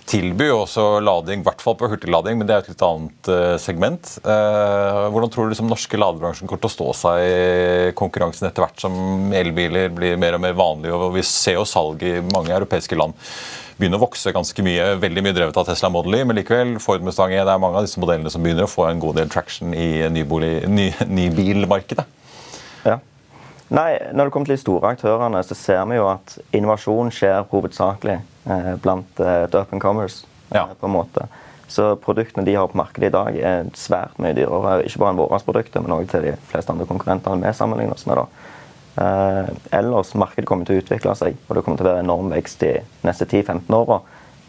tilbyr 0.10 0.50
jo 0.52 0.60
også 0.63 0.84
lading, 1.04 1.42
i 1.42 1.48
hvert 1.48 1.63
fall 1.63 1.76
på 1.80 1.89
hurtiglading, 1.92 2.38
men 2.39 2.50
det 2.50 2.56
er 2.56 2.63
et 2.63 2.72
litt 2.74 2.86
annet 2.86 3.30
uh, 3.32 3.56
segment. 3.62 4.13
Uh, 4.26 5.10
hvordan 5.13 5.34
tror 5.34 5.48
du 5.48 5.54
liksom, 5.54 5.70
norske 5.72 6.00
ladebransjen 6.00 6.50
kommer 6.50 6.63
til 6.63 6.72
å 6.72 6.76
stå 6.76 6.88
seg 7.02 7.24
i 7.24 7.92
konkurransen 7.98 8.50
etter 8.50 8.66
hvert 8.66 8.84
som 8.84 9.34
elbiler 9.36 9.94
blir 9.94 10.20
mer 10.22 10.38
og 10.38 10.44
mer 10.46 10.58
vanlige? 10.60 10.96
og 10.98 11.16
Vi 11.18 11.26
ser 11.28 11.60
jo 11.60 11.68
salg 11.70 12.04
i 12.06 12.18
mange 12.34 12.56
europeiske 12.56 13.00
land 13.00 13.18
begynner 13.78 13.98
å 13.98 14.06
vokse 14.06 14.32
ganske 14.36 14.66
mye. 14.66 14.92
Veldig 15.02 15.24
mye 15.26 15.36
drevet 15.36 15.58
av 15.60 15.66
Tesla 15.68 15.89
Model 15.92 16.20
Y, 16.20 16.26
men 16.30 16.38
likevel 16.38 16.76
Ford 16.84 17.04
Mustang 17.06 17.34
det 17.34 17.42
er 17.42 17.62
mange 17.62 17.80
av 17.80 17.88
disse 17.88 18.02
modellene 18.02 18.32
som 18.32 18.44
begynner 18.46 18.68
å 18.68 18.72
få 18.72 18.86
en 18.89 19.02
god 19.02 19.18
del 19.20 19.32
traction 19.34 19.74
i 19.74 20.04
nybilmarkedet. 20.13 22.06
Ny 22.06 22.92
ja. 22.92 23.00
Nei, 23.73 23.97
Når 24.13 24.27
det 24.27 24.33
kommer 24.33 24.45
til 24.45 24.57
de 24.57 24.62
store 24.62 24.93
aktørene, 24.93 25.41
så 25.43 25.57
ser 25.57 25.81
vi 25.89 25.97
jo 25.97 26.05
at 26.12 26.38
innovasjon 26.53 27.09
skjer 27.13 27.47
hovedsakelig 27.49 28.19
Eh, 28.45 28.75
blant 28.75 29.19
et 29.19 29.55
open 29.55 29.79
commerce. 29.79 30.25
Eh, 30.49 30.57
ja. 30.57 30.67
på 30.79 30.86
en 30.86 30.91
måte. 30.91 31.27
Så 31.67 31.95
produktene 31.95 32.45
de 32.45 32.55
har 32.55 32.67
på 32.67 32.77
markedet 32.77 33.07
i 33.07 33.13
dag, 33.13 33.38
er 33.38 33.69
svært 33.73 34.17
mye 34.21 34.36
dyrere. 34.36 34.81
Ikke 34.83 34.99
bare 35.01 35.13
enn 35.13 35.21
våre 35.21 35.39
produkter, 35.45 35.81
men 35.81 35.95
også 35.95 36.12
til 36.12 36.27
de 36.27 36.33
fleste 36.51 36.73
andre 36.73 36.88
konkurrentene 36.89 37.39
vi 37.47 37.53
sammenligner 37.55 37.95
oss 37.95 38.05
med. 38.05 38.19
da. 38.19 38.25
Eh, 39.03 39.53
ellers, 39.79 40.13
Markedet 40.13 40.45
kommer 40.45 40.65
til 40.65 40.77
å 40.77 40.83
utvikle 40.83 41.15
seg, 41.15 41.38
og 41.47 41.55
det 41.55 41.63
kommer 41.63 41.77
til 41.77 41.88
å 41.88 41.93
være 41.93 42.03
enorm 42.03 42.29
vekst 42.29 42.59
de 42.59 42.73
neste 43.01 43.25
10-15 43.25 43.73
åra. 43.73 44.01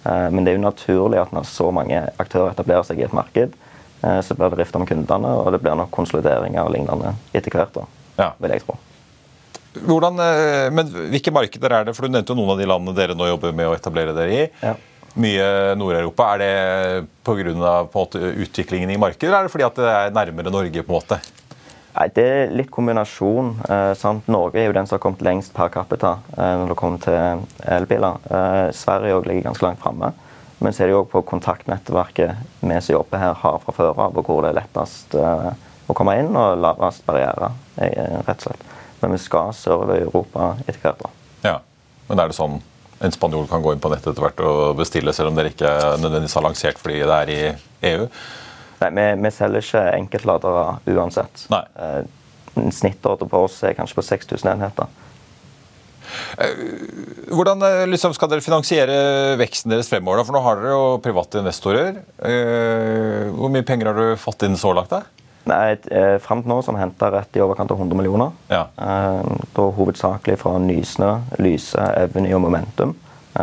Uh, 0.04 0.28
men 0.28 0.44
det 0.44 0.52
er 0.52 0.58
jo 0.58 0.66
naturlig 0.66 1.16
at 1.16 1.32
når 1.32 1.46
så 1.48 1.70
mange 1.72 1.96
aktører 2.20 2.50
etablerer 2.52 2.84
seg 2.84 3.00
i 3.00 3.06
et 3.06 3.16
marked, 3.16 3.54
så 4.04 4.34
blir 4.37 4.52
det 4.52 4.58
rift 4.58 4.76
om 4.76 4.84
kundene, 4.84 5.30
og 5.32 5.48
det 5.54 5.62
blir 5.64 5.78
nok 5.80 5.88
konsolideringer 5.96 6.60
og 6.60 6.74
lignende 6.74 7.14
etter 7.32 7.56
hvert. 7.56 7.72
da, 7.72 7.87
ja. 8.18 8.32
vil 8.37 8.52
jeg 8.52 8.66
tro. 8.66 8.76
Hvordan, 9.74 10.18
eh, 10.22 10.70
men 10.74 10.90
Hvilke 11.12 11.32
markeder 11.34 11.72
er 11.72 11.84
det? 11.88 11.94
For 11.96 12.06
Du 12.06 12.14
nevnte 12.14 12.34
jo 12.34 12.38
noen 12.38 12.54
av 12.54 12.60
de 12.60 12.68
landene 12.70 12.96
dere 12.96 13.16
nå 13.18 13.28
jobber 13.28 13.54
med 13.56 13.70
å 13.70 13.76
etablere 13.76 14.14
dere 14.16 14.34
i. 14.34 14.48
Ja. 14.62 14.74
Mye 15.14 15.74
Nord-Europa. 15.78 16.34
Er 16.34 16.38
det 16.42 17.06
pga. 17.22 17.87
utviklingen 18.44 18.90
i 18.90 18.98
markedet, 18.98 19.28
eller 19.28 19.38
er 19.38 19.48
det 19.48 19.52
fordi 19.52 19.66
at 19.66 19.74
det 19.78 19.90
er 19.90 20.10
nærmere 20.10 20.50
Norge? 20.50 20.82
på 20.82 20.90
en 20.90 21.00
måte? 21.00 21.20
Nei, 21.94 22.08
Det 22.08 22.24
er 22.24 22.50
litt 22.50 22.70
kombinasjon. 22.70 23.54
Eh, 23.68 24.20
Norge 24.26 24.58
er 24.58 24.66
jo 24.66 24.72
den 24.72 24.87
som 24.87 24.98
har 24.98 25.02
kommet 25.02 25.22
lengst 25.22 25.54
per 25.54 25.68
capita 25.68 26.18
eh, 26.37 26.56
når 26.58 26.68
det 26.68 26.76
kommer 26.76 26.98
til 26.98 27.46
elbiler. 27.62 28.18
Eh, 28.30 28.72
Sverige 28.72 29.22
ligger 29.22 29.50
ganske 29.50 29.62
langt 29.62 29.80
framme. 29.80 30.12
Men 30.58 30.72
så 30.72 30.82
er 30.82 30.87
det 30.90 30.96
jo 30.96 31.04
på 31.04 31.22
kontaktnettverket 31.22 32.37
vi 32.60 32.80
som 32.80 32.94
jobber 32.94 33.18
her, 33.18 33.34
har 33.34 33.58
fra 33.62 33.72
før 33.72 33.98
av, 33.98 34.16
og 34.16 34.24
hvor 34.24 34.42
det 34.42 34.54
er 34.54 34.60
lettest 34.62 35.14
eh, 35.14 35.50
å 35.87 35.94
komme 35.94 36.16
inn 36.18 36.34
og 36.34 36.58
lavest 36.62 37.04
barriere, 37.06 37.52
eh, 37.76 38.22
rett 38.26 38.38
og 38.38 38.48
slett 38.48 38.73
men 39.05 39.12
vi 39.12 39.21
skal 39.21 39.53
sørover 39.57 39.99
i 39.99 40.07
Europa 40.07 40.55
etter 40.64 40.81
hvert. 40.87 41.05
Ja, 41.45 41.59
Men 42.09 42.21
er 42.21 42.31
det 42.31 42.37
sånn 42.37 42.62
en 43.05 43.12
spanjol 43.12 43.47
kan 43.51 43.61
gå 43.61 43.75
inn 43.75 43.83
på 43.83 43.90
nettet 43.93 44.14
etter 44.14 44.25
hvert 44.25 44.40
og 44.45 44.79
bestille, 44.79 45.12
selv 45.12 45.33
om 45.33 45.37
dere 45.37 45.51
ikke 45.53 45.71
nødvendigvis 46.01 46.37
har 46.38 46.45
lansert 46.47 46.81
fordi 46.81 47.03
det 47.03 47.17
er 47.21 47.33
i 47.33 47.38
EU? 47.90 48.07
Nei, 48.81 48.90
vi, 48.97 49.07
vi 49.25 49.33
selger 49.35 49.64
ikke 49.64 49.85
enkeltladere 49.99 50.67
uansett. 50.95 51.47
Nei. 51.53 51.62
Eh, 51.77 52.05
en 52.61 52.73
snittordre 52.73 53.29
på 53.29 53.45
oss 53.49 53.59
er 53.67 53.75
kanskje 53.77 53.99
på 53.99 54.07
6000 54.07 54.53
enheter. 54.55 54.93
Eh, 56.38 56.62
hvordan 57.35 57.64
eh, 57.67 57.83
liksom, 57.90 58.14
skal 58.17 58.31
dere 58.31 58.45
finansiere 58.45 58.97
veksten 59.40 59.75
deres 59.75 59.90
fremover? 59.90 60.25
For 60.25 60.37
nå 60.37 60.45
har 60.47 60.61
dere 60.61 60.77
jo 60.77 60.87
private 61.05 61.43
investorer. 61.43 62.01
Hvor 63.35 63.53
mye 63.53 63.67
penger 63.67 63.90
har 63.90 64.01
du 64.01 64.23
fått 64.23 64.47
inn 64.47 64.57
så 64.61 64.73
langt? 64.77 64.93
da? 64.95 65.03
Nei, 65.50 65.76
eh, 65.90 66.16
Fram 66.24 66.42
til 66.42 66.50
nå 66.52 66.61
så 66.62 66.72
har 66.72 66.78
vi 66.78 66.83
henta 66.85 67.11
rett 67.12 67.37
i 67.37 67.42
overkant 67.44 67.70
av 67.70 67.80
100 67.80 67.98
millioner. 67.98 68.33
Ja. 68.48 68.66
Eh, 68.78 69.33
da 69.57 69.66
Hovedsakelig 69.76 70.38
fra 70.40 70.57
Nysnø, 70.59 71.11
Lyse, 71.44 71.80
Evny 72.04 72.33
og 72.35 72.44
Momentum. 72.46 72.96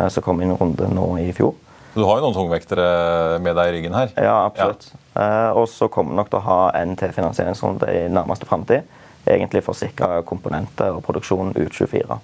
som 0.08 0.22
kom 0.24 0.40
inn 0.40 0.48
i 0.48 0.54
runde 0.56 0.86
nå 0.88 1.18
i 1.20 1.26
fjor. 1.36 1.50
Du 1.92 2.00
har 2.08 2.16
jo 2.16 2.24
noen 2.24 2.32
tungvektere 2.32 3.38
med 3.44 3.52
deg 3.58 3.68
i 3.68 3.72
ryggen 3.74 3.92
her? 3.92 4.08
Ja, 4.16 4.46
absolutt. 4.46 4.86
Ja. 5.12 5.52
Og 5.52 5.66
så 5.68 5.90
kommer 5.92 6.14
vi 6.14 6.16
nok 6.16 6.30
til 6.32 6.38
å 6.38 6.46
ha 6.46 6.60
en 6.80 6.96
til 6.96 7.12
finansieringsrunde 7.12 7.90
i 7.92 8.06
nærmeste 8.08 8.48
framtid. 8.48 8.88
Egentlig 9.28 9.60
for 9.66 9.76
å 9.76 9.80
sikre 9.82 10.22
komponenter 10.24 10.96
og 10.96 11.04
produksjon 11.04 11.52
ut 11.52 11.76
24. 11.76 12.16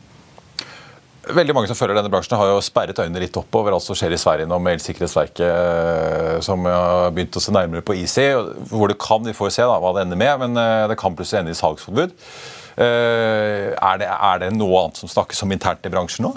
Veldig 1.28 1.54
mange 1.56 1.68
som 1.68 1.76
følger 1.76 1.98
denne 1.98 2.10
bransjen 2.12 2.38
har 2.40 2.48
jo 2.50 2.60
sperret 2.64 2.98
øynene 3.02 3.20
litt 3.20 3.36
opp 3.36 3.56
over 3.58 3.74
alt 3.76 3.84
som 3.84 3.96
skjer 3.98 4.14
i 4.16 4.20
Sverige 4.20 4.48
nå 4.48 4.56
med 4.64 4.78
Elsikkerhetsverket, 4.78 5.42
eh, 5.44 6.36
som 6.44 6.64
har 6.64 7.10
begynt 7.12 7.36
å 7.36 7.42
se 7.42 7.52
nærmere 7.52 7.84
på 7.84 7.96
IC. 8.00 8.16
Hvor 8.70 8.88
det 8.88 8.96
kan, 9.02 9.24
vi 9.26 9.36
får 9.36 9.52
se 9.58 9.66
da, 9.68 9.76
hva 9.82 9.92
det 9.96 10.06
ender 10.06 10.20
med, 10.20 10.44
men 10.44 10.60
eh, 10.62 10.86
det 10.88 10.96
kan 11.00 11.16
plutselig 11.18 11.42
ende 11.42 11.52
i 11.52 11.58
salgsforbud. 11.58 12.16
Eh, 12.80 13.74
er 13.74 14.00
det, 14.00 14.08
er 14.08 14.42
det 14.44 14.52
noe 14.56 14.84
annet 14.84 15.02
som 15.02 15.12
snakkes 15.12 15.44
om 15.44 15.52
internt 15.52 15.84
i 15.84 15.92
bransjen 15.92 16.28
nå? 16.28 16.32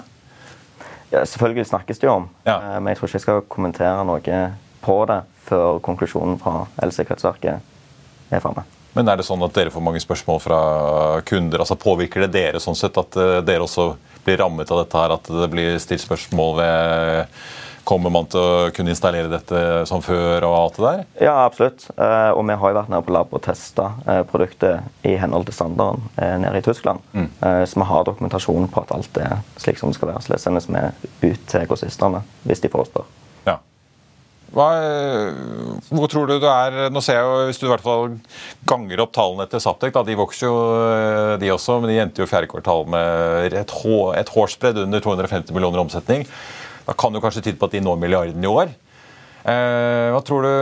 Ja, 1.12 1.24
selvfølgelig 1.24 1.70
snakkes 1.70 2.00
det 2.02 2.08
jo 2.08 2.18
om, 2.22 2.28
ja. 2.48 2.58
men 2.80 2.92
jeg 2.92 3.00
tror 3.00 3.08
ikke 3.08 3.18
jeg 3.18 3.26
skal 3.26 3.42
kommentere 3.52 4.04
noe 4.08 4.38
på 4.82 5.00
det 5.08 5.22
før 5.48 5.80
konklusjonen 5.84 6.38
fra 6.40 6.66
Elsikkerhetsverket 6.84 8.32
er 8.32 8.44
framme. 8.44 8.64
Men 8.92 9.08
er 9.08 9.20
det 9.20 9.26
sånn 9.26 9.42
at 9.44 9.54
dere 9.56 9.72
får 9.72 9.84
mange 9.84 10.02
spørsmål 10.02 10.40
fra 10.42 10.60
kunder? 11.28 11.64
altså 11.64 11.78
Påvirker 11.80 12.26
det 12.26 12.34
dere 12.34 12.60
sånn 12.60 12.76
sett 12.78 12.98
at 13.00 13.16
dere 13.46 13.64
også 13.64 13.94
blir 14.22 14.38
rammet 14.38 14.70
av 14.70 14.82
dette 14.82 15.00
her, 15.00 15.16
at 15.16 15.30
det 15.32 15.48
blir 15.50 15.80
stilt 15.82 16.04
spørsmål 16.04 16.56
ved 16.60 17.38
Kommer 17.84 18.12
man 18.14 18.28
til 18.30 18.38
å 18.38 18.66
kunne 18.74 18.92
installere 18.92 19.30
dette 19.30 19.60
som 19.90 20.02
før 20.04 20.44
og 20.46 20.52
alt 20.54 20.76
det 20.76 20.84
der? 20.84 21.00
Ja, 21.26 21.32
absolutt. 21.42 21.88
Eh, 21.96 22.30
og 22.30 22.44
vi 22.46 22.54
har 22.60 22.70
jo 22.70 22.76
vært 22.78 22.92
nede 22.92 23.06
på 23.06 23.14
lab 23.14 23.32
og 23.34 23.42
testa 23.42 23.88
eh, 24.06 24.20
produktet 24.28 25.08
i 25.08 25.16
henhold 25.18 25.48
til 25.48 25.56
standarden 25.56 26.04
eh, 26.14 26.36
nede 26.44 26.60
i 26.60 26.66
Tyskland. 26.66 27.02
Mm. 27.12 27.26
Så 27.66 27.80
vi 27.80 27.88
har 27.88 28.06
dokumentasjon 28.06 28.70
på 28.70 28.84
at 28.84 28.94
alt 28.94 29.18
er 29.18 29.42
slik 29.58 29.80
som 29.80 29.90
det 29.90 29.98
skal 29.98 30.12
være. 30.12 30.22
Så 30.22 30.34
det 30.34 30.40
sendes 30.44 30.70
vi 30.70 31.32
ut 31.32 31.42
til 31.50 31.66
grossistene 31.66 32.22
hvis 32.46 32.62
de 32.62 32.70
forespør. 32.70 33.08
Hva, 34.52 34.68
hvor 35.88 36.10
tror 36.12 36.28
du 36.28 36.34
du 36.36 36.44
er 36.44 36.90
Nå 36.92 37.00
ser 37.00 37.16
jeg 37.16 37.24
jo, 37.24 37.36
Hvis 37.48 37.56
du 37.56 37.64
i 37.64 37.70
hvert 37.70 37.84
fall 37.84 38.18
ganger 38.68 39.00
opp 39.00 39.14
tallene 39.16 39.46
til 39.48 39.62
Saptek, 39.64 39.94
da, 39.94 40.02
de 40.04 40.18
vokser 40.18 40.44
jo 40.50 40.58
de 41.40 41.52
også, 41.54 41.78
men 41.80 41.88
de 41.88 41.96
endte 42.02 42.20
jo 42.20 42.28
fjerde 42.28 42.50
kvartal 42.52 42.84
med 42.92 43.56
et, 43.56 43.76
hår, 43.82 44.12
et 44.20 44.32
hårsbredd 44.34 44.82
under 44.84 45.00
250 45.04 45.56
millioner 45.56 45.80
i 45.80 45.84
omsetning. 45.86 46.26
Da 46.86 46.94
kan 46.98 47.14
du 47.14 47.20
kanskje 47.22 47.44
tyde 47.46 47.60
på 47.60 47.68
at 47.70 47.76
de 47.76 47.82
når 47.84 48.00
milliarden 48.02 48.44
i 48.44 48.50
år. 48.50 48.74
Eh, 49.42 50.08
hva 50.14 50.20
tror 50.22 50.46
du 50.46 50.52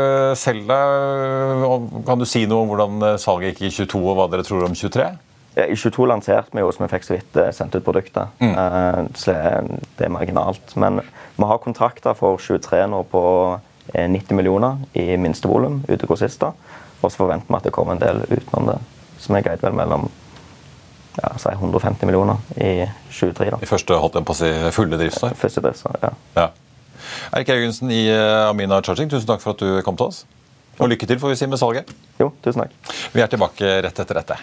selv 0.40 0.70
deg? 0.70 1.66
Kan 2.08 2.22
du 2.22 2.28
si 2.28 2.46
noe 2.48 2.64
om 2.64 2.72
hvordan 2.72 3.18
salget 3.20 3.58
gikk 3.58 3.66
i 3.68 3.74
22, 3.82 4.00
og 4.00 4.16
hva 4.16 4.28
dere 4.32 4.46
tror 4.46 4.64
om 4.68 4.76
23? 4.76 5.08
Ja, 5.58 5.66
I 5.66 5.76
22 5.76 6.06
lanserte 6.06 6.54
vi 6.54 6.62
jo, 6.62 6.70
så 6.72 6.84
vi 6.84 6.90
fikk 6.92 7.06
så 7.06 7.16
vidt 7.16 7.38
eh, 7.40 7.50
sendt 7.54 7.74
ut 7.74 7.84
produktet. 7.84 8.30
Mm. 8.40 8.52
Eh, 8.54 9.00
så 9.18 9.34
det 9.98 10.06
er 10.06 10.14
marginalt. 10.14 10.76
Men 10.80 11.02
vi 11.02 11.48
har 11.50 11.62
kontrakter 11.62 12.16
for 12.16 12.40
23 12.40 12.86
nå 12.92 13.02
på 13.10 13.24
90 13.94 14.36
millioner 14.38 14.80
i 14.92 15.16
minstevolum 15.20 15.82
ute 15.88 16.06
grossister. 16.06 16.56
Og 17.00 17.08
så 17.08 17.16
forventer 17.22 17.48
vi 17.48 17.58
at 17.58 17.68
det 17.68 17.74
kommer 17.74 17.96
en 17.96 18.02
del 18.02 18.24
utenom 18.28 18.72
det. 18.72 18.78
Som 19.20 19.36
er 19.36 19.44
guide 19.44 19.64
vel 19.64 19.76
mellom 19.76 20.08
ja, 21.18 21.52
150 21.52 22.06
millioner 22.06 22.36
i 22.56 22.86
23. 23.10 23.50
da. 23.50 23.60
I 23.62 23.68
første 23.68 23.98
holdt 24.02 24.18
jeg 24.20 24.28
på 24.28 24.36
å 24.36 24.40
si 24.40 24.50
fulle 24.76 25.00
driftsår? 25.00 25.34
Første 25.38 25.64
driftsår, 25.64 25.98
ja. 26.04 26.12
ja. 26.36 26.48
Erik 27.34 27.50
Jørgensen 27.52 27.90
i 27.92 28.04
eh, 28.12 28.48
Amina 28.48 28.80
Charging, 28.84 29.10
tusen 29.10 29.28
takk 29.28 29.42
for 29.44 29.56
at 29.56 29.64
du 29.64 29.82
kom 29.86 29.98
til 29.98 30.12
oss. 30.12 30.24
Og 30.80 30.88
lykke 30.92 31.08
til 31.08 31.20
får 31.20 31.34
vi 31.34 31.40
si 31.40 31.50
med 31.50 31.60
salget. 31.60 31.92
Jo, 32.20 32.32
tusen 32.44 32.64
takk. 32.64 32.96
Vi 33.12 33.24
er 33.24 33.32
tilbake 33.32 33.80
rett 33.84 34.04
etter 34.04 34.22
dette 34.22 34.40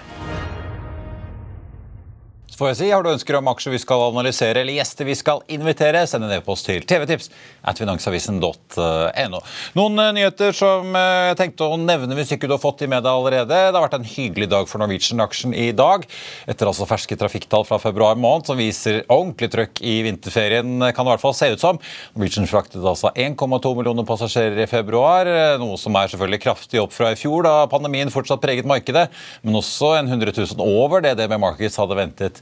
får 2.58 2.72
jeg 2.72 2.78
si. 2.80 2.88
Har 2.92 3.06
du 3.06 3.12
ønsker 3.12 3.38
om 3.38 3.50
aksjer 3.52 3.76
vi 3.76 3.80
skal 3.82 4.08
analysere 4.08 4.64
eller 4.64 4.78
gjester 4.80 5.08
vi 5.08 5.16
skal 5.18 5.44
invitere, 5.54 6.02
send 6.10 6.26
en 6.26 6.34
e-post 6.34 6.66
til 6.68 6.86
tvtips 6.88 7.30
at 7.68 7.80
finansavisen.no. 7.82 9.42
Noen 9.78 10.02
uh, 10.02 10.10
nyheter 10.16 10.56
som 10.58 10.96
uh, 10.96 11.30
jeg 11.30 11.38
tenkte 11.42 11.68
å 11.68 11.78
nevne 11.80 12.18
hvis 12.18 12.34
ikke 12.34 12.50
du 12.50 12.56
har 12.56 12.62
fått 12.64 12.82
de 12.82 12.90
med 12.90 13.06
deg 13.06 13.12
allerede. 13.12 13.52
Det 13.52 13.78
har 13.78 13.86
vært 13.86 13.98
en 14.00 14.08
hyggelig 14.08 14.50
dag 14.54 14.70
for 14.70 14.82
Norwegian-aksjen 14.82 15.54
i 15.58 15.70
dag. 15.78 16.08
Etter 16.50 16.72
altså 16.72 16.88
ferske 16.90 17.18
trafikktall 17.20 17.68
fra 17.68 17.80
februar 17.82 18.18
måned 18.18 18.50
som 18.50 18.60
viser 18.60 19.04
ordentlig 19.06 19.52
trøkk 19.54 19.84
i 19.86 20.00
vinterferien, 20.08 20.74
kan 20.82 21.06
det 21.06 21.12
i 21.12 21.14
hvert 21.14 21.26
fall 21.26 21.38
se 21.38 21.52
ut 21.54 21.62
som. 21.62 21.82
Norwegian 22.16 22.50
fraktet 22.50 22.82
altså 22.82 23.14
1,2 23.14 23.74
millioner 23.78 24.08
passasjerer 24.08 24.64
i 24.64 24.70
februar, 24.70 25.30
eh, 25.30 25.58
noe 25.62 25.78
som 25.80 25.96
er 26.00 26.10
selvfølgelig 26.10 26.42
kraftig 26.48 26.82
opp 26.82 26.96
fra 26.96 27.14
i 27.14 27.20
fjor, 27.20 27.46
da 27.46 27.56
pandemien 27.70 28.12
fortsatt 28.14 28.42
preget 28.42 28.68
markedet, 28.70 29.08
men 29.46 29.60
også 29.60 29.94
en 30.00 30.10
100 30.10 30.34
000 30.34 30.64
over 30.82 31.06
det 31.06 31.18
DB 31.20 31.38
Markets 31.42 31.78
hadde 31.80 31.98
ventet 32.00 32.42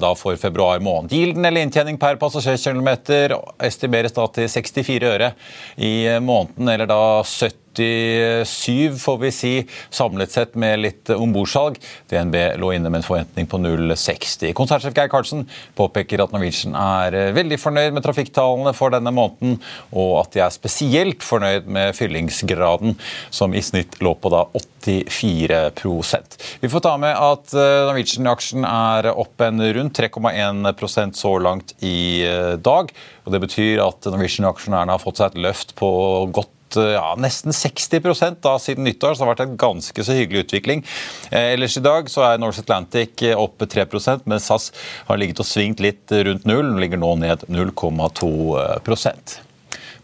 da 0.00 0.12
for 0.18 0.36
februar 0.40 0.82
måned. 0.84 1.12
Gilden 1.14 1.44
eller 1.48 1.64
inntjening 1.64 1.98
per 2.00 2.20
passasjerkilometer 2.20 3.36
estimeres 3.66 4.14
da 4.16 4.26
til 4.34 4.50
64 4.50 5.10
øre 5.10 5.32
i 5.76 5.94
måneden, 6.20 6.68
eller 6.68 6.90
da 6.90 7.00
70 7.24 7.58
47, 7.74 8.98
får 8.98 9.18
vi 9.18 9.30
si, 9.32 9.52
samlet 9.90 10.32
sett 10.32 10.54
med 10.58 10.80
litt 10.82 11.10
ombordsalg. 11.14 11.78
DNB 12.10 12.36
lå 12.60 12.72
inne 12.74 12.90
med 12.90 13.00
en 13.00 13.06
forventning 13.06 13.46
på 13.50 13.60
0,60. 13.62 14.52
Konsernsjef 14.58 14.96
Geir 14.96 15.10
Karlsen 15.12 15.46
påpeker 15.78 16.22
at 16.24 16.34
Norwegian 16.34 16.74
er 16.78 17.16
eh, 17.16 17.34
veldig 17.36 17.58
fornøyd 17.60 17.94
med 17.96 18.04
trafikktallene 18.06 18.74
for 18.76 18.94
denne 18.94 19.12
måneden, 19.14 19.60
og 19.94 20.16
at 20.24 20.34
de 20.34 20.44
er 20.44 20.54
spesielt 20.54 21.22
fornøyd 21.26 21.70
med 21.70 21.94
fyllingsgraden, 21.98 22.96
som 23.30 23.54
i 23.54 23.62
snitt 23.64 24.00
lå 24.02 24.14
på 24.18 24.32
da 24.32 24.46
84% 24.54 26.38
Vi 26.62 26.68
får 26.72 26.82
ta 26.84 26.96
med 27.00 27.14
at 27.14 27.54
eh, 27.54 27.86
Norwegian-aksjen 27.86 28.66
er 28.66 29.10
opp 29.12 29.40
en 29.46 29.60
rundt 29.76 29.98
3,1% 29.98 31.18
så 31.18 31.34
langt 31.42 31.74
i 31.84 32.22
eh, 32.26 32.54
dag. 32.60 32.94
og 33.24 33.34
Det 33.34 33.42
betyr 33.46 33.84
at 33.86 34.10
Norwegian-aksjonærene 34.10 34.96
har 34.96 35.02
fått 35.02 35.22
seg 35.22 35.32
et 35.32 35.44
løft 35.48 35.76
på 35.78 35.90
godt 36.34 36.56
Eh, 36.76 36.92
ja, 36.94 37.14
nesten 37.18 37.52
60% 37.52 38.40
da 38.42 38.58
siden 38.58 38.84
nyttår, 38.84 39.14
så 39.14 39.22
det 39.22 39.26
har 39.26 39.32
vært 39.34 39.44
en 39.46 39.58
ganske 39.60 40.06
så 40.06 40.16
hyggelig 40.16 40.46
utvikling. 40.46 40.84
Eh, 41.30 41.54
ellers 41.54 41.78
i 41.78 41.84
dag 41.84 42.10
så 42.12 42.26
er 42.28 42.40
Norse 42.42 42.64
Atlantic 42.64 43.22
eh, 43.26 43.36
opp 43.38 43.62
3% 43.62 44.26
mens 44.30 44.50
SAS 44.50 44.70
har 45.08 45.20
ligget 45.20 45.42
og 45.42 45.48
svingt 45.48 45.82
litt 45.82 46.10
rundt 46.10 46.48
null. 46.48 46.74
Ligger 46.80 47.00
nå 47.00 47.14
ned 47.20 47.46
0,2 47.50 48.34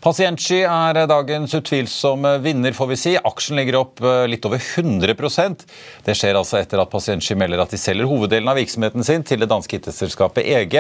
Pasientsky 0.07 0.61
er 0.63 1.01
dagens 1.11 1.51
utvilsomme 1.57 2.37
vinner, 2.39 2.71
får 2.79 2.89
vi 2.93 2.97
si. 3.01 3.13
Aksjen 3.19 3.59
ligger 3.59 3.81
opp 3.81 3.99
eh, 4.07 4.21
litt 4.31 4.45
over 4.47 4.61
100% 4.63 5.65
Det 6.07 6.15
skjer 6.15 6.39
altså 6.39 6.61
etter 6.61 6.79
at 6.79 6.93
Pasientsky 6.93 7.35
melder 7.35 7.65
at 7.65 7.75
de 7.75 7.81
selger 7.81 8.07
hoveddelen 8.07 8.47
av 8.47 8.55
virksomheten 8.61 9.03
sin 9.03 9.27
til 9.27 9.43
det 9.43 9.49
danske 9.51 9.81
IT-selskapet 9.81 10.47
EG 10.47 10.77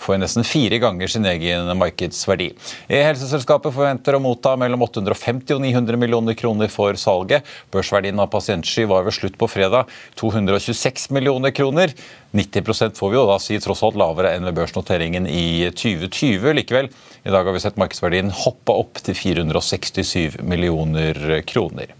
for 0.00 0.16
nesten 0.16 0.48
fire 0.48 0.78
ganger 0.80 1.12
sin 1.12 1.28
egen 1.28 1.68
markedsverdi. 1.76 2.54
E-helseselskapet 2.88 3.76
forventer 3.76 4.16
å 4.16 4.22
motta 4.24 4.54
mellom 4.56 4.86
850 4.88 5.58
og 5.58 5.60
900 5.66 6.00
millioner 6.00 6.40
kroner 6.40 6.72
for 6.72 6.96
salget. 6.96 7.44
Børsverdien 7.76 8.24
av 8.24 8.32
Pasientsky 8.32 8.88
var 8.88 9.04
ved 9.04 9.18
slutt 9.18 9.36
på 9.36 9.50
fredag 9.58 9.92
226 10.24 11.10
millioner 11.18 11.52
kroner. 11.52 11.92
90% 12.32 12.94
får 12.98 13.10
vi 13.10 13.18
jo 13.18 13.26
da 13.26 13.38
si 13.42 13.58
tross 13.62 13.82
alt 13.82 13.98
lavere 13.98 14.34
enn 14.36 14.46
ved 14.46 14.54
børsnoteringen 14.58 15.26
i 15.26 15.70
2020. 15.74 16.52
Likevel, 16.60 16.90
i 17.26 17.32
dag 17.32 17.44
har 17.44 17.56
vi 17.56 17.62
sett 17.62 17.80
markedsverdien 17.80 18.30
hoppe 18.44 18.76
opp 18.82 19.00
til 19.02 19.16
467 19.18 20.38
millioner 20.46 21.42
kroner. 21.48 21.90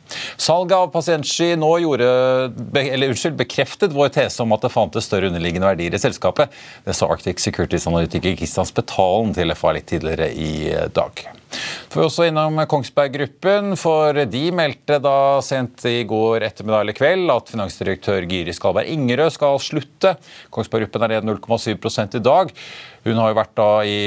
Salget 0.41 0.77
av 0.79 0.93
Pasientsky 0.95 1.53
nå 1.59 1.73
gjorde, 1.83 2.07
eller 2.81 3.11
unnskyld, 3.11 3.37
bekreftet 3.41 3.95
vår 3.97 4.15
tese 4.15 4.43
om 4.45 4.55
at 4.55 4.65
det 4.65 4.73
fantes 4.75 5.11
større 5.11 5.31
underliggende 5.31 5.69
verdier 5.73 5.99
i 5.99 6.03
selskapet. 6.03 6.55
Det 6.87 6.95
sa 6.97 7.11
Arctic 7.11 7.43
Securities-analytiker 7.43 8.39
Kristian 8.39 8.69
Spetalen 8.71 9.35
til 9.37 9.55
FA 9.59 9.75
litt 9.77 9.91
tidligere 9.91 10.31
i 10.31 10.55
dag. 10.95 11.27
Får 11.91 11.99
vi 11.99 12.07
også 12.07 12.27
innom 12.29 12.61
Kongsberg 12.71 13.15
Gruppen, 13.17 13.75
for 13.79 14.15
de 14.31 14.43
meldte 14.55 15.01
da 15.03 15.41
sent 15.43 15.83
i 15.91 16.05
går 16.09 16.47
ettermiddag 16.47 16.85
eller 16.85 16.97
kveld 16.97 17.33
at 17.35 17.51
finansdirektør 17.51 18.27
Gyri 18.31 18.55
Skalberg 18.55 18.93
Ingerød 18.93 19.35
skal 19.35 19.59
slutte. 19.63 20.15
Kongsberg 20.55 20.87
Gruppen 20.87 21.07
er 21.07 21.21
ned 21.21 21.29
0,7 21.41 22.17
i 22.19 22.25
dag. 22.25 22.55
Hun 23.01 23.17
har 23.17 23.31
jo 23.31 23.37
vært 23.39 23.53
da 23.57 23.69
i 23.89 24.01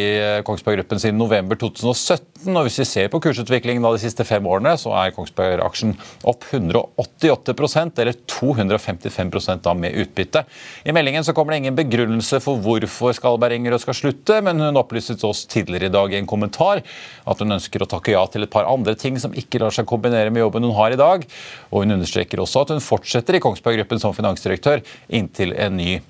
Kongsberg 0.46 0.78
Gruppen 0.78 1.00
siden 1.02 1.18
november 1.18 1.58
2017. 1.58 2.52
og 2.54 2.68
Hvis 2.68 2.78
vi 2.84 2.86
ser 2.86 3.08
på 3.10 3.22
kursutviklingen 3.26 3.82
de 3.82 4.02
siste 4.04 4.26
fem 4.28 4.46
årene, 4.46 4.76
så 4.78 4.94
er 5.00 5.16
Kongsberg-aksjen 5.16 5.96
opp 6.30 6.46
188% 6.52 8.02
eller 8.04 8.20
255% 8.30 9.66
da 9.66 9.74
med 9.74 9.98
utbytte. 10.04 10.44
I 10.86 10.94
meldingen 10.94 11.26
så 11.26 11.34
kommer 11.34 11.56
det 11.56 11.64
ingen 11.64 11.80
begrunnelse 11.80 12.38
for 12.44 12.62
hvorfor 12.62 13.18
Skalberg 13.18 13.58
Ingerød 13.58 13.82
skal 13.82 13.98
slutte, 13.98 14.40
men 14.46 14.62
hun 14.62 14.78
opplyste 14.78 15.18
til 15.18 15.32
oss 15.32 15.48
tidligere 15.50 15.90
i 15.90 15.96
dag 15.98 16.14
i 16.14 16.22
en 16.22 16.30
kommentar 16.30 16.84
at 17.26 17.42
hun 17.42 17.58
ønsker 17.58 17.82
å 17.82 17.90
takke 17.90 18.14
ja 18.14 18.22
til 18.30 18.46
et 18.46 18.54
par 18.54 18.70
andre 18.70 18.94
ting 19.00 19.18
som 19.18 19.34
ikke 19.34 19.64
lar 19.64 19.74
seg 19.74 19.90
kombinere 19.90 20.30
med 20.30 20.46
jobben 20.46 20.70
hun 20.70 20.78
har 20.78 20.94
i 20.94 21.02
dag. 21.02 21.26
Og 21.72 21.82
hun 21.82 21.98
understreker 21.98 22.46
også 22.46 22.68
at 22.68 22.78
hun 22.78 22.84
fortsetter 22.94 23.40
i 23.40 23.42
Kongsberg 23.42 23.82
Gruppen 23.82 24.06
som 24.06 24.14
finansdirektør 24.14 24.86
inntil 25.10 25.58
en 25.58 25.80
ny 25.82 26.03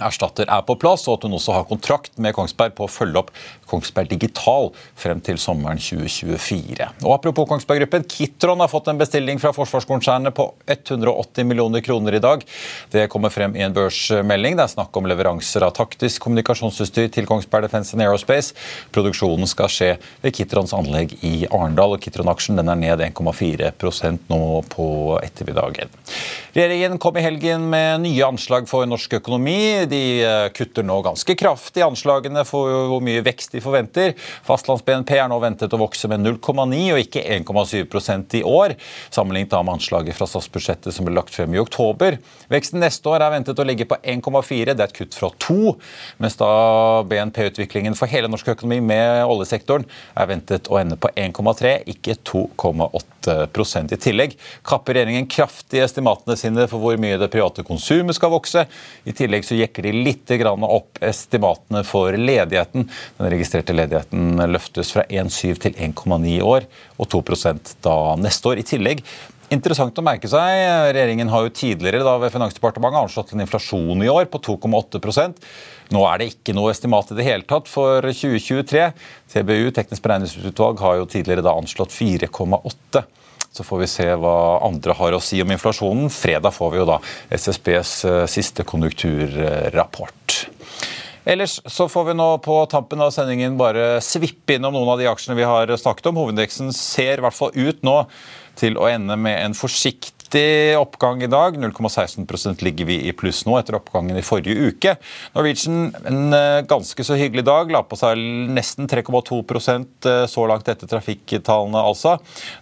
erstatter 0.00 0.48
er 0.48 0.62
på 0.66 0.76
plass, 0.80 1.06
og 1.08 1.18
at 1.18 1.26
hun 1.26 1.36
også 1.36 1.56
har 1.56 1.68
kontrakt 1.68 2.16
med 2.22 2.34
Kongsberg 2.36 2.74
på 2.78 2.86
å 2.86 2.90
følge 2.90 3.20
opp 3.20 3.32
Kongsberg 3.72 4.10
Digital 4.10 4.70
frem 4.98 5.20
til 5.24 5.38
sommeren 5.40 5.80
2024. 5.80 6.88
Og 7.04 7.14
Apropos 7.14 7.48
Kongsberg 7.48 7.82
Gruppen, 7.82 8.04
Kitron 8.08 8.60
har 8.60 8.70
fått 8.70 8.90
en 8.92 9.00
bestilling 9.00 9.40
fra 9.42 9.52
forsvarskonsernet 9.56 10.34
på 10.36 10.48
180 10.66 11.48
millioner 11.48 11.84
kroner 11.84 12.18
i 12.18 12.22
dag. 12.22 12.44
Det 12.92 13.06
kommer 13.12 13.32
frem 13.32 13.56
i 13.56 13.64
en 13.64 13.74
børsmelding. 13.76 14.58
Det 14.58 14.66
er 14.66 14.74
snakk 14.74 14.96
om 14.98 15.08
leveranser 15.08 15.64
av 15.66 15.74
taktisk 15.76 16.26
kommunikasjonsutstyr 16.26 17.08
til 17.14 17.28
Kongsberg 17.28 17.66
Defence 17.68 17.96
and 17.96 18.04
Aerospace. 18.04 18.56
Produksjonen 18.92 19.48
skal 19.50 19.72
skje 19.72 19.90
ved 20.22 20.36
Kitrons 20.36 20.74
anlegg 20.76 21.16
i 21.24 21.46
Arendal, 21.50 21.96
og 21.96 22.04
Kitron-aksjen 22.04 22.60
er 22.60 22.68
ned 22.72 23.04
1,4% 23.08 24.28
nå 24.32 24.42
på 24.72 24.88
ettermiddagen. 25.22 25.92
Regjeringen 26.52 27.00
kom 27.00 27.16
i 27.16 27.24
helgen 27.24 27.64
med 27.72 28.02
nye 28.04 28.26
anslag 28.26 28.68
for 28.68 28.84
norsk 28.88 29.16
økonomi. 29.22 29.81
De 29.90 30.02
eh, 30.24 30.48
kutter 30.54 30.86
nå 30.86 30.98
ganske 31.04 31.36
kraftig 31.38 31.84
anslagene 31.84 32.44
for 32.48 32.70
hvor 32.90 33.02
mye 33.04 33.22
vekst 33.24 33.56
de 33.56 33.62
forventer. 33.64 34.14
Fastlands-BNP 34.46 35.14
er 35.18 35.30
nå 35.30 35.38
ventet 35.42 35.72
å 35.72 35.80
vokse 35.80 36.10
med 36.10 36.24
0,9 36.24 36.80
og 36.94 37.00
ikke 37.02 37.24
1,7% 37.38 38.38
i 38.38 38.42
år, 38.46 38.76
sammenlignet 39.12 39.56
med 39.62 39.74
anslaget 39.76 40.16
fra 40.16 40.28
statsbudsjettet 40.30 40.94
som 40.94 41.06
ble 41.06 41.16
lagt 41.16 41.34
frem 41.34 41.54
i 41.54 41.60
oktober. 41.62 42.18
Veksten 42.52 42.82
neste 42.82 43.08
år 43.10 43.24
er 43.24 43.34
ventet 43.36 43.58
å 43.58 43.66
ligge 43.66 43.88
på 43.88 43.98
1,4, 43.98 44.72
det 44.72 44.78
er 44.78 44.88
et 44.88 44.96
kutt 44.96 45.16
fra 45.18 45.32
2, 45.46 45.74
mens 46.22 46.38
da 46.40 46.50
BNP-utviklingen 47.08 47.96
for 47.98 48.10
hele 48.12 48.30
norsk 48.32 48.52
økonomi 48.54 48.80
med 48.92 49.24
oljesektoren 49.26 49.86
er 50.14 50.30
ventet 50.30 50.70
å 50.72 50.78
ende 50.80 50.98
på 51.00 51.10
1,3, 51.16 51.74
ikke 51.94 52.18
2,8% 52.32 53.92
i 53.94 54.00
tillegg 54.00 54.36
kapper 54.66 54.96
regjeringen 54.96 55.28
kraftig 55.30 55.82
estimatene 55.82 56.36
sine 56.38 56.66
for 56.70 56.82
hvor 56.82 56.98
mye 57.00 57.18
det 57.20 57.30
private 57.32 57.64
konsumet 57.66 58.16
skal 58.16 58.32
vokse. 58.32 58.64
I 59.08 59.14
tillegg 59.16 59.46
så 59.46 59.58
jekker 59.72 59.88
de 59.88 59.92
litt 60.04 60.32
opp 60.62 61.00
estimatene 61.00 61.82
for 61.84 62.12
ledigheten. 62.12 62.88
Den 63.18 63.30
registrerte 63.32 63.72
ledigheten 63.72 64.36
løftes 64.52 64.92
fra 64.92 65.04
1,7 65.08 65.58
til 65.58 65.72
1,9 65.72 66.40
år, 66.42 66.68
og 66.98 67.08
2% 67.08 67.76
da 67.82 68.16
neste 68.16 68.48
år. 68.48 68.58
I 68.58 68.68
tillegg 68.68 69.06
Interessant 69.52 69.98
å 70.00 70.04
merke 70.04 70.30
seg, 70.32 70.48
Regjeringen 70.96 71.28
har 71.28 71.42
jo 71.44 71.50
tidligere 71.52 72.06
da 72.06 72.14
ved 72.22 72.32
Finansdepartementet 72.32 73.02
anslått 73.02 73.34
en 73.34 73.42
inflasjon 73.44 74.00
i 74.00 74.08
år 74.08 74.30
på 74.32 74.40
2,8% 74.46 75.42
Nå 75.92 76.06
er 76.08 76.22
det 76.22 76.28
ikke 76.30 76.54
noe 76.56 76.70
estimat 76.72 77.10
i 77.12 77.18
det 77.18 77.26
hele 77.26 77.44
tatt 77.44 77.68
for 77.68 78.00
2023. 78.00 78.86
TBU, 79.34 79.68
Teknisk 79.76 80.06
beregningsutvalg, 80.06 80.80
har 80.80 80.96
jo 81.02 81.10
tidligere 81.12 81.44
da 81.44 81.52
anslått 81.52 81.92
4,8 81.92 83.04
så 83.52 83.64
får 83.64 83.82
vi 83.82 83.90
se 83.90 84.08
hva 84.16 84.36
andre 84.64 84.96
har 84.96 85.14
å 85.16 85.20
si 85.22 85.40
om 85.44 85.50
inflasjonen. 85.52 86.08
Fredag 86.12 86.54
får 86.56 86.72
vi 86.72 86.80
jo 86.80 86.88
da 86.88 86.98
SSBs 87.30 87.92
eh, 88.08 88.22
siste 88.30 88.64
konjunkturrapport. 88.68 90.38
Ellers 91.24 91.60
så 91.70 91.86
får 91.88 92.08
vi 92.08 92.14
nå 92.18 92.28
på 92.42 92.56
tampen 92.66 93.02
av 93.04 93.12
sendingen 93.14 93.54
bare 93.60 94.00
svippe 94.02 94.56
innom 94.56 94.74
noen 94.74 94.94
av 94.94 94.98
de 94.98 95.06
aksjene 95.10 95.38
vi 95.38 95.46
har 95.46 95.70
snakket 95.78 96.08
om. 96.10 96.18
Hovedindeksen 96.18 96.72
ser 96.74 97.20
i 97.20 97.22
hvert 97.22 97.36
fall 97.36 97.54
ut 97.54 97.84
nå 97.86 98.00
til 98.58 98.74
å 98.80 98.88
ende 98.90 99.14
med 99.20 99.38
en 99.44 99.54
forsiktig 99.54 100.21
oppgang 100.78 101.22
i 101.22 101.28
dag. 101.30 101.56
0,16 101.56 102.62
ligger 102.62 102.88
vi 102.88 102.98
i 103.08 103.12
pluss 103.12 103.42
nå 103.46 103.58
etter 103.58 103.76
oppgangen 103.78 104.16
i 104.16 104.24
forrige 104.24 104.70
uke. 104.72 104.94
Norwegian 105.36 105.90
en 106.08 106.36
eh, 106.36 106.62
ganske 106.68 107.04
så 107.04 107.18
hyggelig 107.18 107.44
dag. 107.48 107.72
La 107.74 107.82
på 107.84 107.98
seg 108.00 108.20
nesten 108.52 108.88
3,2 108.90 109.42
eh, 109.42 110.24
så 110.30 110.46
langt 110.48 110.68
etter 110.68 110.90
trafikktallene, 110.90 111.82
altså. 111.82 112.16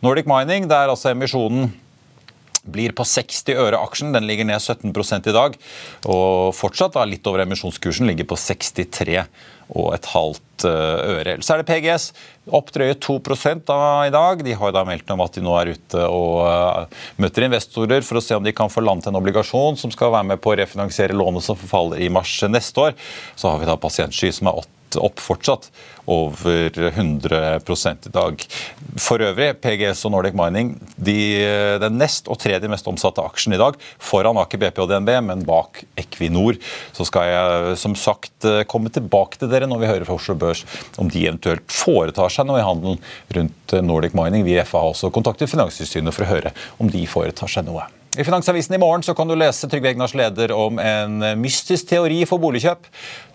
Nordic 0.05 0.29
Mining, 0.31 0.69
der 0.71 0.91
altså 0.91 1.15
emisjonen 1.15 1.71
blir 2.71 2.93
på 2.97 3.07
60 3.07 3.57
øre 3.57 3.79
aksjen. 3.81 4.13
Den 4.15 4.27
ligger 4.29 4.49
ned 4.49 4.61
17 4.61 4.93
i 5.31 5.37
dag. 5.37 5.57
Og 6.11 6.53
fortsatt 6.57 6.97
da, 6.99 7.07
litt 7.09 7.27
over 7.27 7.45
emisjonskursen, 7.47 8.09
ligger 8.11 8.29
på 8.29 8.39
63 8.39 9.25
og 9.71 9.93
et 9.95 10.09
halvt 10.13 10.67
eh, 10.67 11.13
øre. 11.15 11.37
Så 11.45 11.55
er 11.55 11.63
det 11.63 11.69
PGS 11.69 12.11
opp 12.51 12.73
drøye 12.75 12.97
2 12.99 13.19
da, 13.69 13.79
i 14.07 14.13
dag. 14.15 14.43
De 14.45 14.57
har 14.59 14.75
da 14.75 14.85
meldt 14.87 15.11
om 15.15 15.23
at 15.23 15.37
de 15.37 15.45
nå 15.45 15.55
er 15.61 15.73
ute 15.77 16.07
og 16.09 16.41
uh, 16.43 16.99
møter 17.23 17.47
investorer 17.47 18.03
for 18.07 18.19
å 18.19 18.25
se 18.25 18.35
om 18.35 18.45
de 18.45 18.55
kan 18.57 18.73
få 18.73 18.83
landet 18.83 19.07
en 19.11 19.21
obligasjon 19.21 19.79
som 19.79 19.93
skal 19.95 20.13
være 20.17 20.33
med 20.33 20.43
på 20.43 20.53
å 20.53 20.59
refinansiere 20.59 21.17
lånet 21.17 21.47
som 21.47 21.59
forfaller 21.59 22.03
i 22.03 22.11
mars 22.11 22.35
neste 22.51 22.89
år. 22.89 22.99
Så 23.39 23.53
har 23.53 23.63
vi 23.63 23.71
da 23.71 23.79
Pasientsky 23.79 24.33
som 24.35 24.51
er 24.51 24.63
8 24.65 24.80
opp 24.99 25.21
fortsatt 25.23 25.69
over 26.11 26.75
100 26.75 27.61
i 27.61 28.13
dag. 28.15 28.45
For 28.99 29.23
øvrig, 29.23 29.53
PGS 29.63 30.03
og 30.09 30.15
Nordic 30.15 30.35
Mining 30.35 30.73
de, 30.97 31.19
den 31.83 31.99
nest 32.01 32.27
og 32.31 32.41
tredje 32.43 32.71
mest 32.71 32.89
omsatte 32.91 33.23
aksjen 33.23 33.55
i 33.55 33.61
dag, 33.61 33.79
foran 33.99 34.41
Aker 34.43 34.59
BP 34.59 34.83
og 34.83 34.91
DNB, 34.91 35.13
men 35.29 35.47
bak 35.47 35.85
Equinor. 36.01 36.59
Så 36.97 37.07
skal 37.07 37.31
jeg 37.31 37.79
som 37.79 37.95
sagt 37.95 38.49
komme 38.71 38.91
tilbake 38.91 39.39
til 39.39 39.53
dere 39.53 39.71
når 39.71 39.85
vi 39.85 39.93
hører 39.93 40.09
fra 40.09 40.19
Oslo 40.19 40.35
Børs 40.41 40.65
om 40.99 41.13
de 41.13 41.27
eventuelt 41.29 41.71
foretar 41.71 42.33
seg 42.33 42.49
noe 42.49 42.59
i 42.59 42.67
handelen 42.67 43.01
rundt 43.37 43.79
Nordic 43.87 44.19
Mining. 44.19 44.47
Vi 44.49 44.59
i 44.59 44.67
FA 44.67 44.83
har 44.83 44.97
også 44.97 45.13
kontaktet 45.15 45.53
Finanstilsynet 45.53 46.17
for 46.17 46.27
å 46.27 46.33
høre 46.35 46.55
om 46.83 46.91
de 46.91 47.07
foretar 47.11 47.51
seg 47.51 47.69
noe. 47.69 47.87
I 48.19 48.25
Finansavisen 48.25 48.75
i 48.75 48.79
morgen 48.79 49.05
så 49.07 49.13
kan 49.15 49.29
du 49.31 49.37
lese 49.39 49.69
Trygve 49.71 49.93
Egnars 49.93 50.17
leder 50.19 50.51
om 50.51 50.81
en 50.83 51.21
mystisk 51.39 51.87
teori 51.93 52.25
for 52.27 52.43
boligkjøp. 52.43 52.89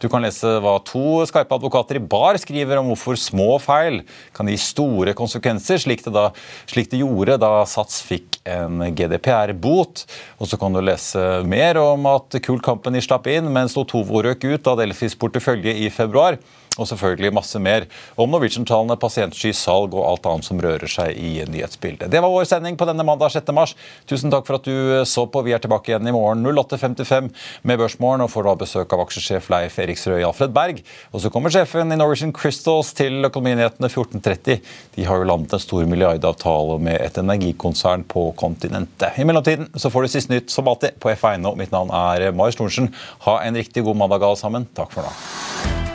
Du 0.03 0.09
kan 0.11 0.19
lese 0.19 0.49
hva 0.59 0.73
to 0.83 1.21
skarpe 1.29 1.55
advokater 1.55 1.95
i 1.95 2.01
bar 2.03 2.35
skriver 2.41 2.81
om 2.81 2.89
hvorfor 2.91 3.15
små 3.15 3.55
feil 3.63 4.01
kan 4.35 4.51
gi 4.51 4.57
store 4.59 5.13
konsekvenser, 5.15 5.79
slik 5.79 6.03
det, 6.03 6.11
da, 6.17 6.25
slik 6.67 6.91
det 6.91 6.99
gjorde 6.99 7.37
da 7.39 7.53
Sats 7.71 8.01
fikk 8.03 8.41
en 8.43 8.83
GDPR-bot. 8.91 10.03
Og 10.43 10.51
så 10.51 10.59
kan 10.59 10.75
du 10.75 10.83
lese 10.83 11.23
mer 11.47 11.79
om 11.79 12.11
at 12.11 12.35
Cool 12.43 12.59
Company 12.59 12.99
slapp 12.99 13.31
inn, 13.31 13.47
mens 13.55 13.79
Otovo 13.79 14.25
røk 14.27 14.43
ut 14.43 14.67
av 14.67 14.83
Delfis 14.83 15.15
portefølje 15.15 15.71
i 15.85 15.87
februar 15.87 16.35
og 16.79 16.89
selvfølgelig 16.89 17.33
masse 17.35 17.59
mer 17.61 17.87
om 18.19 18.31
Norwegian-tallene, 18.31 18.97
pasientsky, 18.99 19.53
salg 19.55 19.95
og 19.95 20.05
alt 20.09 20.29
annet 20.29 20.47
som 20.47 20.61
rører 20.61 20.91
seg 20.91 21.15
i 21.15 21.37
nyhetsbildet. 21.49 22.09
Det 22.11 22.21
var 22.23 22.33
vår 22.33 22.47
sending 22.49 22.77
på 22.79 22.87
denne 22.89 23.05
mandag 23.07 23.33
6. 23.35 23.51
mars. 23.55 23.75
Tusen 24.09 24.33
takk 24.33 24.47
for 24.47 24.59
at 24.59 24.67
du 24.67 25.05
så 25.07 25.25
på. 25.29 25.43
Vi 25.45 25.55
er 25.55 25.63
tilbake 25.63 25.91
igjen 25.91 26.09
i 26.09 26.15
morgen 26.15 26.45
08.55 26.45 27.31
med 27.63 27.81
Børsmorgen 27.81 28.25
og 28.25 28.31
får 28.33 28.49
da 28.49 28.55
besøk 28.65 28.95
av 28.95 29.05
aksjesjef 29.05 29.49
Leif 29.53 29.79
Eriksrød 29.81 30.25
Alfred 30.25 30.55
Berg. 30.55 30.81
Og 31.13 31.23
så 31.23 31.31
kommer 31.33 31.53
sjefen 31.53 31.93
i 31.93 31.99
Norwegian 31.99 32.33
Crystals 32.35 32.93
til 32.97 33.29
Økonominyhetene 33.29 33.89
14.30. 33.91 34.61
De 34.97 35.07
har 35.07 35.21
jo 35.21 35.29
landet 35.29 35.55
en 35.55 35.63
stor 35.63 35.87
milliardavtale 35.89 36.79
med 36.83 36.99
et 37.01 37.19
energikonsern 37.21 38.05
på 38.11 38.27
kontinentet. 38.39 39.19
I 39.19 39.27
mellomtiden 39.27 39.71
så 39.79 39.91
får 39.93 40.05
du 40.05 40.13
siste 40.15 40.33
nytt 40.33 40.53
som 40.53 40.67
alltid 40.71 40.99
på 40.99 41.13
F1. 41.15 41.45
Mitt 41.59 41.73
navn 41.75 41.93
er 41.95 42.31
Marius 42.35 42.59
Thorensen. 42.59 42.91
Ha 43.27 43.41
en 43.45 43.59
riktig 43.59 43.85
god 43.85 44.01
mandag 44.03 44.25
alle 44.25 44.39
sammen. 44.39 44.69
Takk 44.75 44.95
for 44.95 45.07
nå. 45.07 45.94